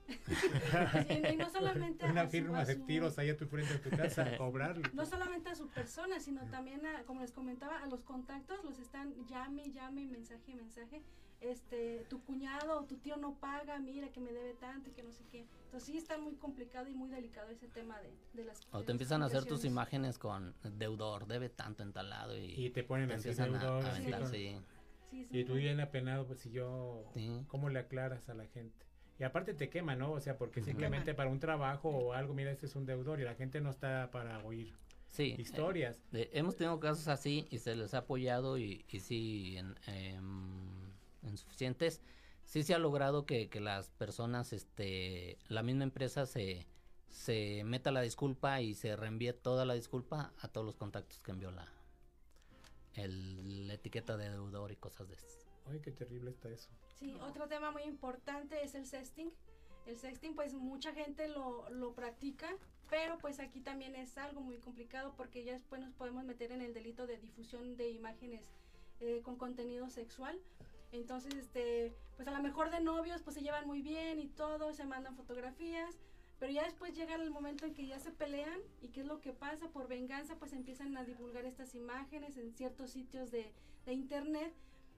[1.34, 4.38] y, no solamente una firma de tiros ahí a tu frente de tu casa a
[4.38, 4.88] cobrarlo.
[4.94, 8.80] No solamente a su persona, sino también, a, como les comentaba, a los contactos los
[8.80, 11.02] están llame, llame, mensaje, mensaje
[11.52, 15.04] este, tu cuñado o tu tío no paga, mira que me debe tanto y que
[15.04, 15.46] no sé qué.
[15.66, 18.92] Entonces sí está muy complicado y muy delicado ese tema de, de las O te
[18.92, 23.34] empiezan a hacer tus imágenes con deudor, debe tanto entalado y, y te ponen así
[23.34, 23.84] deudor.
[25.12, 27.06] Y tú bien apenado, pues si yo,
[27.48, 28.86] ¿cómo le aclaras a la gente?
[29.18, 30.12] Y aparte te quema, ¿no?
[30.12, 33.24] O sea, porque simplemente para un trabajo o algo, mira, este es un deudor y
[33.24, 34.74] la gente no está para oír
[35.16, 35.98] sí, historias.
[36.14, 39.76] Eh, hemos tenido casos así y se les ha apoyado y, y sí, en,
[41.32, 42.02] insuficientes,
[42.44, 46.68] sí se ha logrado que, las personas, este, la misma empresa se,
[47.10, 51.32] se meta la disculpa y se reenvíe toda la disculpa a todos los contactos que
[51.32, 51.68] envió la,
[52.94, 55.48] el, la etiqueta de deudor y cosas de esas.
[55.66, 56.70] Ay, qué terrible está eso.
[57.00, 59.32] Sí, otro tema muy importante es el sexting.
[59.86, 62.50] El sexting, pues mucha gente lo, lo practica,
[62.90, 66.62] pero pues aquí también es algo muy complicado porque ya después nos podemos meter en
[66.62, 68.50] el delito de difusión de imágenes
[69.00, 70.40] eh, con contenido sexual.
[70.92, 74.74] Entonces, este, pues a lo mejor de novios, pues se llevan muy bien y todo,
[74.74, 75.96] se mandan fotografías,
[76.40, 79.22] pero ya después llega el momento en que ya se pelean y qué es lo
[79.22, 83.52] que pasa por venganza, pues empiezan a divulgar estas imágenes en ciertos sitios de,
[83.86, 84.54] de internet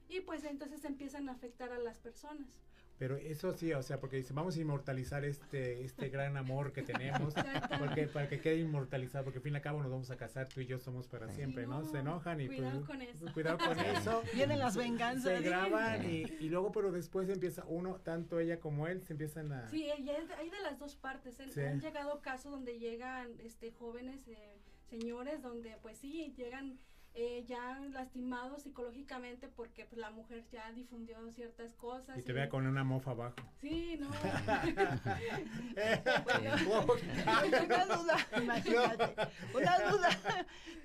[0.10, 2.60] y pues entonces empiezan a afectar a las personas.
[2.98, 6.82] Pero eso sí, o sea, porque dice, vamos a inmortalizar este este gran amor que
[6.82, 7.34] tenemos,
[7.80, 10.48] porque para que quede inmortalizado, porque al fin y al cabo nos vamos a casar,
[10.50, 11.84] tú y yo somos para siempre, ¿no?
[11.86, 13.34] Se enojan y Cuidado pues, con eso.
[13.34, 14.24] cuidado con eso.
[14.34, 15.24] Vienen las venganzas.
[15.38, 19.52] Se graban y, y luego, pero después empieza uno, tanto ella como él, se empiezan
[19.52, 19.68] a...
[19.70, 20.04] Sí, y hay
[20.50, 21.38] de- las dos partes.
[21.54, 21.62] Sí.
[21.62, 24.58] Han llegado casos donde llegan este jóvenes, eh,
[24.90, 26.80] señores, donde pues sí, llegan
[27.20, 32.16] eh, ya lastimados psicológicamente porque pues, la mujer ya difundió ciertas cosas.
[32.16, 33.38] Y te vea con una mofa abajo.
[33.60, 34.08] Sí, no.
[37.66, 39.16] Una duda, imagínate.
[39.52, 40.10] Una duda.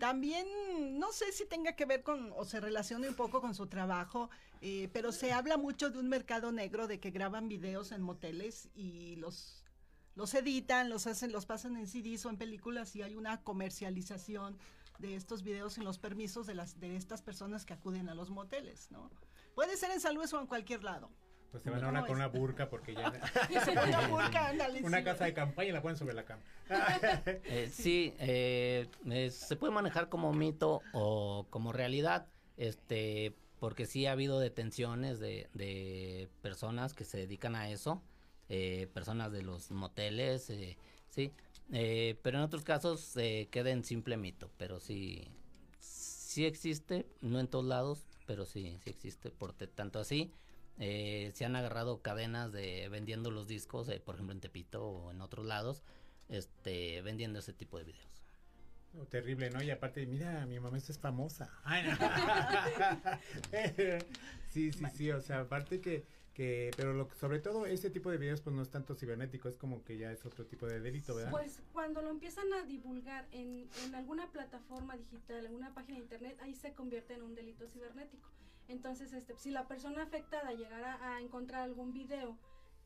[0.00, 0.46] También,
[0.98, 4.30] no sé si tenga que ver con, o se relacione un poco con su trabajo,
[4.62, 8.70] eh, pero se habla mucho de un mercado negro de que graban videos en moteles
[8.74, 9.62] y los
[10.14, 14.58] los editan, los hacen, los pasan en CDs o en películas y hay una comercialización
[14.98, 18.30] de estos videos sin los permisos de las de estas personas que acuden a los
[18.30, 19.10] moteles, ¿no?
[19.54, 21.10] Puede ser en San Luis o en cualquier lado.
[21.50, 23.12] Pues se van ¿Cómo ahora con una burka porque ya...
[23.86, 25.04] Una burka, ándale, Una sí.
[25.04, 26.42] casa de campaña y la ponen sobre la cama.
[27.44, 32.26] Eh, sí, eh, eh, se puede manejar como mito o como realidad,
[32.56, 38.02] este, porque sí ha habido detenciones de, de personas que se dedican a eso,
[38.48, 40.76] eh, personas de los moteles, eh,
[41.08, 41.32] sí,
[41.72, 45.28] eh, pero en otros casos eh, queda en simple mito, pero sí,
[45.80, 50.32] sí existe, no en todos lados, pero sí, sí existe, por tanto así.
[50.78, 55.10] eh, se han agarrado cadenas de vendiendo los discos, eh, por ejemplo en Tepito o
[55.12, 55.82] en otros lados,
[56.28, 58.24] este, vendiendo ese tipo de videos.
[58.94, 59.62] Oh, terrible, ¿no?
[59.62, 61.50] Y aparte, mira, mi mamá esta es famosa.
[61.64, 61.96] Ay, no.
[64.48, 68.18] sí, sí, sí, o sea, aparte que, que pero lo, sobre todo ese tipo de
[68.18, 71.14] videos pues no es tanto cibernético, es como que ya es otro tipo de delito,
[71.14, 71.30] ¿verdad?
[71.30, 76.04] Pues cuando lo empiezan a divulgar en, en alguna plataforma digital, en una página de
[76.04, 78.28] internet, ahí se convierte en un delito cibernético.
[78.68, 82.38] Entonces, este, si la persona afectada llegara a encontrar algún video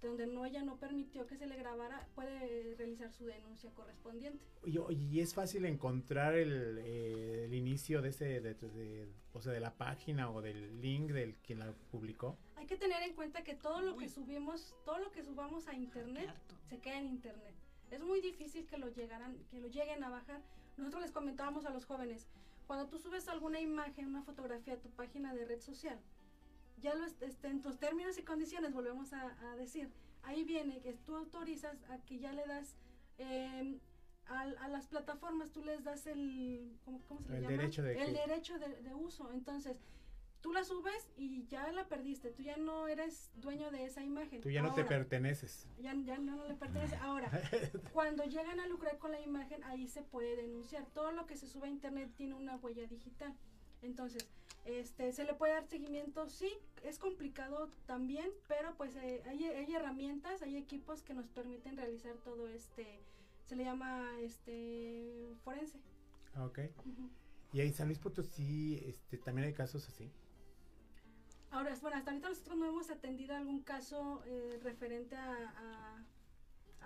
[0.02, 4.44] donde no ella no permitió que se le grabara, puede realizar su denuncia correspondiente.
[4.64, 9.60] Y, es fácil encontrar el, eh, el inicio de ese, de, de- o sea, de
[9.60, 12.36] la página o del link del quien la publicó.
[12.56, 15.74] Hay que tener en cuenta que todo lo que subimos, todo lo que subamos a
[15.74, 16.30] internet,
[16.68, 17.54] se queda en internet.
[17.90, 20.40] Es muy difícil que lo llegaran, que lo lleguen a bajar.
[20.76, 22.26] Nosotros les comentábamos a los jóvenes,
[22.66, 25.98] cuando tú subes alguna imagen, una fotografía a tu página de red social,
[26.78, 29.90] ya lo est- este, en tus términos y condiciones, volvemos a, a decir,
[30.22, 32.76] ahí viene que tú autorizas a que ya le das
[33.18, 33.78] eh,
[34.26, 37.56] al- a, las plataformas, tú les das el, ¿cómo, cómo se le El llama?
[37.56, 39.30] derecho de el que- derecho de, de uso.
[39.32, 39.80] Entonces,
[40.40, 44.40] tú la subes y ya la perdiste, tú ya no eres dueño de esa imagen.
[44.42, 45.66] Tú ya no te perteneces.
[45.78, 46.96] ya, ya no le pertenece.
[46.96, 47.30] Ahora,
[47.92, 50.84] cuando llegan a lucrar con la imagen, ahí se puede denunciar.
[50.92, 53.34] Todo lo que se sube a internet tiene una huella digital.
[53.82, 54.26] Entonces,
[54.66, 56.52] este, se le puede dar seguimiento, sí,
[56.84, 62.14] es complicado también, pero pues eh, hay, hay herramientas, hay equipos que nos permiten realizar
[62.24, 63.00] todo este,
[63.46, 65.78] se le llama este forense.
[66.34, 66.60] Ah, Ok.
[67.52, 70.10] Y ahí San Luis Potosí este, también hay casos así.
[71.50, 75.95] Ahora, bueno, hasta ahorita nosotros no hemos atendido algún caso eh, referente a, a,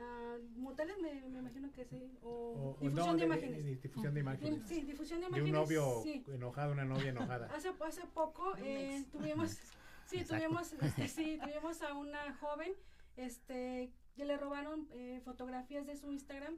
[0.01, 3.64] a moteles, me, me imagino que sí, o, O- o difusión no, de, de- imágenes.
[3.64, 4.62] de difusión de imágenes.
[4.66, 5.51] Sí, difusión de De imágenes.
[5.51, 6.24] un novio sí.
[6.28, 7.46] enojado, una novia enojada.
[7.55, 9.51] Hace, hace poco eh, tuvimos,
[10.07, 10.44] sí, Exacto.
[10.44, 12.72] tuvimos, este, sí, tuvimos a una joven,
[13.16, 16.57] este, que le robaron eh, fotografías de su Instagram,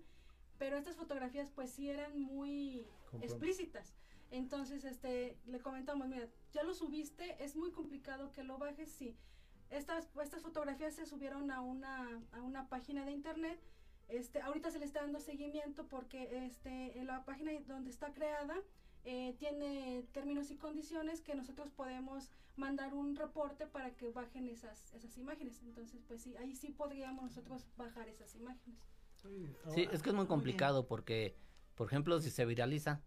[0.59, 3.95] pero estas fotografías pues sí eran muy Comprom- explícitas.
[4.31, 9.17] Entonces, este, le comentamos, mira, ya lo subiste, es muy complicado que lo bajes, sí.
[9.73, 13.59] Estas, estas fotografías se subieron a una, a una página de internet.
[14.09, 18.55] Este, ahorita se le está dando seguimiento porque este, en la página donde está creada
[19.05, 24.93] eh, tiene términos y condiciones que nosotros podemos mandar un reporte para que bajen esas,
[24.93, 25.63] esas imágenes.
[25.63, 28.79] Entonces, pues sí, ahí sí podríamos nosotros bajar esas imágenes.
[29.75, 31.37] Sí, es que es muy complicado porque,
[31.75, 33.01] por ejemplo, si se viraliza,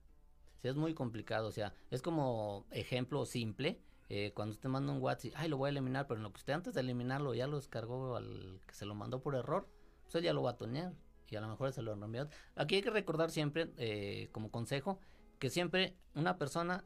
[0.62, 1.48] sí es muy complicado.
[1.48, 3.82] O sea, es como ejemplo simple.
[4.10, 6.38] Eh, cuando usted manda un WhatsApp, ay, lo voy a eliminar, pero en lo que
[6.38, 9.68] usted antes de eliminarlo ya lo descargó al que se lo mandó por error,
[10.06, 10.94] usted ya lo va a tonear
[11.28, 12.30] y a lo mejor se lo envió.
[12.56, 15.00] Aquí hay que recordar siempre, eh, como consejo,
[15.40, 16.86] que siempre una persona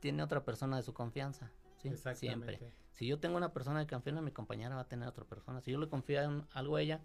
[0.00, 1.52] tiene otra persona de su confianza.
[1.78, 1.90] ¿sí?
[2.14, 2.60] Siempre.
[2.92, 5.60] Si yo tengo una persona confía en mi compañera, va a tener otra persona.
[5.60, 7.02] Si yo le confío en algo a ella,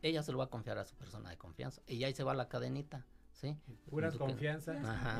[0.00, 1.82] ella se lo va a confiar a su persona de confianza.
[1.86, 3.06] Y ahí se va la cadenita.
[3.32, 3.56] ¿Sí?
[3.90, 4.74] Puras confianza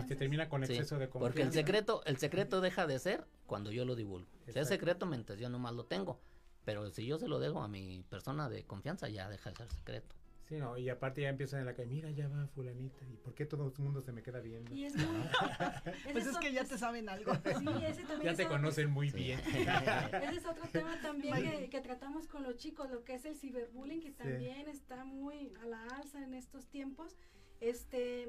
[0.04, 1.28] y se termina con Sí, exceso de confianza.
[1.28, 4.28] Porque el secreto, el secreto deja de ser cuando yo lo divulgo.
[4.52, 6.20] Si es secreto, mientras yo nomás lo tengo.
[6.64, 9.68] Pero si yo se lo dejo a mi persona de confianza, ya deja de ser
[9.68, 10.14] secreto.
[10.48, 13.32] Sí, no, y aparte ya empiezan en la calle, mira, ya va fulanita, ¿y por
[13.34, 14.74] qué todo el mundo se me queda viendo?
[14.74, 15.06] Y es muy...
[16.12, 17.32] Pues es que ya te saben algo.
[17.44, 19.40] Sí, ese también Ya es te otro- conocen muy bien.
[19.46, 23.34] Ese es otro tema también que, que tratamos con los chicos, lo que es el
[23.36, 27.16] ciberbullying, que también está muy a la alza en estos tiempos.
[27.62, 28.24] Este,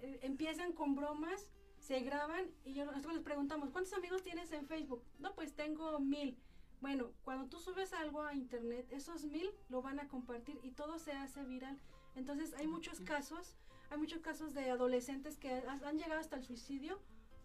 [0.00, 4.66] eh, empiezan con bromas, se graban y yo, nosotros les preguntamos, ¿cuántos amigos tienes en
[4.66, 5.02] Facebook?
[5.18, 6.36] No, pues tengo mil.
[6.82, 10.98] Bueno, cuando tú subes algo a internet, esos mil lo van a compartir y todo
[10.98, 11.78] se hace viral.
[12.14, 13.56] Entonces hay muchos casos,
[13.90, 17.00] hay muchos casos de adolescentes que han llegado hasta el suicidio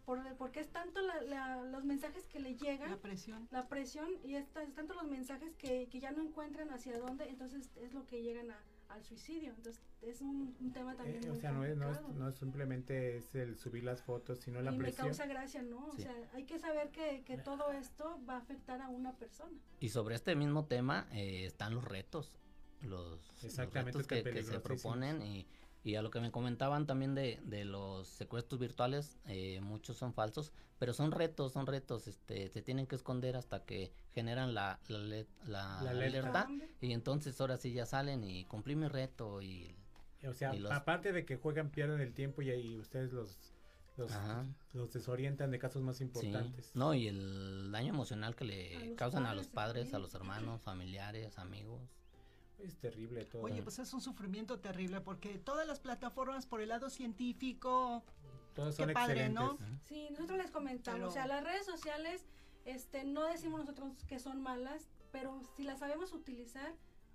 [0.05, 3.47] por, porque es tanto la- la- los mensajes que le llegan, La presión.
[3.49, 7.29] la presión y es, es tanto los mensajes que, que ya no encuentran hacia dónde,
[7.29, 8.61] entonces es lo que llegan a-
[8.93, 9.53] al suicidio.
[9.55, 12.29] Entonces es un, un tema también Eh, o muy sea, no es, no, es, no
[12.29, 15.07] es simplemente es el subir las fotos, sino la y me presión.
[15.07, 15.91] causa gracia, ¿no?
[15.95, 16.01] Sí.
[16.01, 19.57] O sea, hay que saber que, que todo esto va a afectar a una persona.
[19.79, 22.31] Y sobre este mismo tema eh, están los retos,
[22.81, 25.47] los, los Exactamente, retos es que que, que se proponen y,
[25.83, 30.13] y a lo que me comentaban también de, de los secuestros virtuales, eh, muchos son
[30.13, 34.79] falsos, pero son retos, son retos, este, se tienen que esconder hasta que generan la,
[34.87, 34.99] la,
[35.45, 36.41] la La alerta.
[36.43, 36.49] alerta
[36.81, 39.75] y entonces ahora sí ya salen y cumplí mi reto y...
[40.25, 43.37] O sea, y los- aparte de que juegan, pierden el tiempo y ahí ustedes los,
[43.97, 46.71] los, desorientan de casos más Sí, importantes.
[46.75, 51.37] no, y el daño emocional que le causan a los padres, a los hermanos, familiares,
[51.39, 51.81] amigos.
[52.63, 53.43] Es terrible todo.
[53.43, 58.03] Oye, pues es un sufrimiento terrible porque todas las plataformas por el lado científico,
[58.55, 59.51] Todos qué son padre, ¿no?
[59.53, 59.87] excelentes.
[59.87, 62.25] Sí, nosotros les comentamos, Pero- o sea, las redes sociales,
[62.65, 66.73] este, no decimos nosotros que son malas, pero si las sabemos utilizar,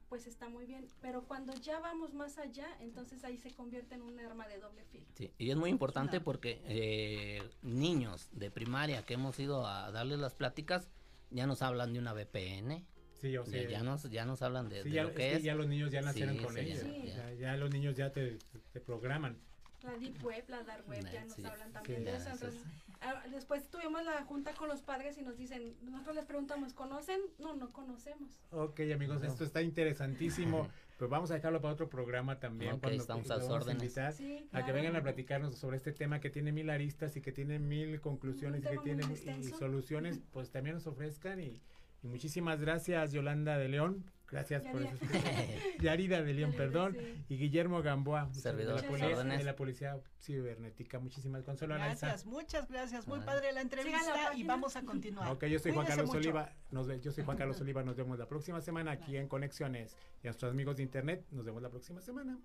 [0.09, 0.87] pues está muy bien.
[1.01, 4.85] Pero cuando ya vamos más allá, entonces ahí se convierte en un arma de doble
[4.85, 5.07] filo.
[5.15, 10.19] Sí, y es muy importante porque eh, niños de primaria que hemos ido a darles
[10.19, 10.89] las pláticas
[11.31, 12.87] ya nos hablan de una VPN.
[13.21, 15.17] Sí, o Ya- sea, ya, nos, ya nos hablan de, Sí, de ya, lo es
[15.17, 15.43] que es.
[15.43, 16.75] ya los niños ya nacieron Sí, con sí, ella.
[16.77, 17.15] ya- ya.
[17.31, 18.39] Ya, ya los niños ya te,
[18.73, 19.37] te programan.
[19.83, 21.45] La Deep Web, la Dark Web, ya nos Sí.
[21.45, 22.29] hablan también Sí, de ya, eso.
[22.31, 22.63] eso entonces,
[23.01, 27.21] ah, después tuvimos la junta con los padres y nos dicen, nosotros les preguntamos, ¿conocen?
[27.39, 28.29] No, no conocemos.
[28.51, 30.69] Ok, amigos, esto está interesantísimo.
[30.99, 32.73] Pues vamos a dejarlo para otro programa también.
[32.73, 33.93] Ok, cuando estamos a órdenes.
[33.93, 34.73] Sí, a que claro.
[34.73, 38.65] vengan a platicarnos sobre este tema que tiene mil aristas y que tiene mil conclusiones
[38.65, 41.39] y que tiene y soluciones, pues también nos ofrezcan.
[41.39, 41.63] Y,
[42.03, 44.05] y muchísimas gracias, Yolanda de León.
[44.31, 44.95] Gracias por eso.
[45.81, 46.95] Yarida de León, perdón.
[46.99, 47.25] sí.
[47.31, 50.99] Y Guillermo Gamboa, Servidor, de la, policía, de la Policía Cibernética.
[50.99, 53.25] Muchísimas Consuelo gracias, muchas gracias, muy Ah.
[53.25, 55.33] padre la entrevista y vamos a continuar.
[55.33, 56.19] Ok, yo soy Juan Carlos mucho.
[56.19, 56.53] Oliva.
[56.71, 57.83] Nos yo soy Juan Carlos Oliva.
[57.83, 59.97] Nos vemos la próxima semana aquí en Conexiones.
[60.23, 62.39] Y a nuestros amigos de internet, nos vemos la próxima semana.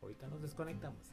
[0.00, 1.12] Ahorita nos desconectamos.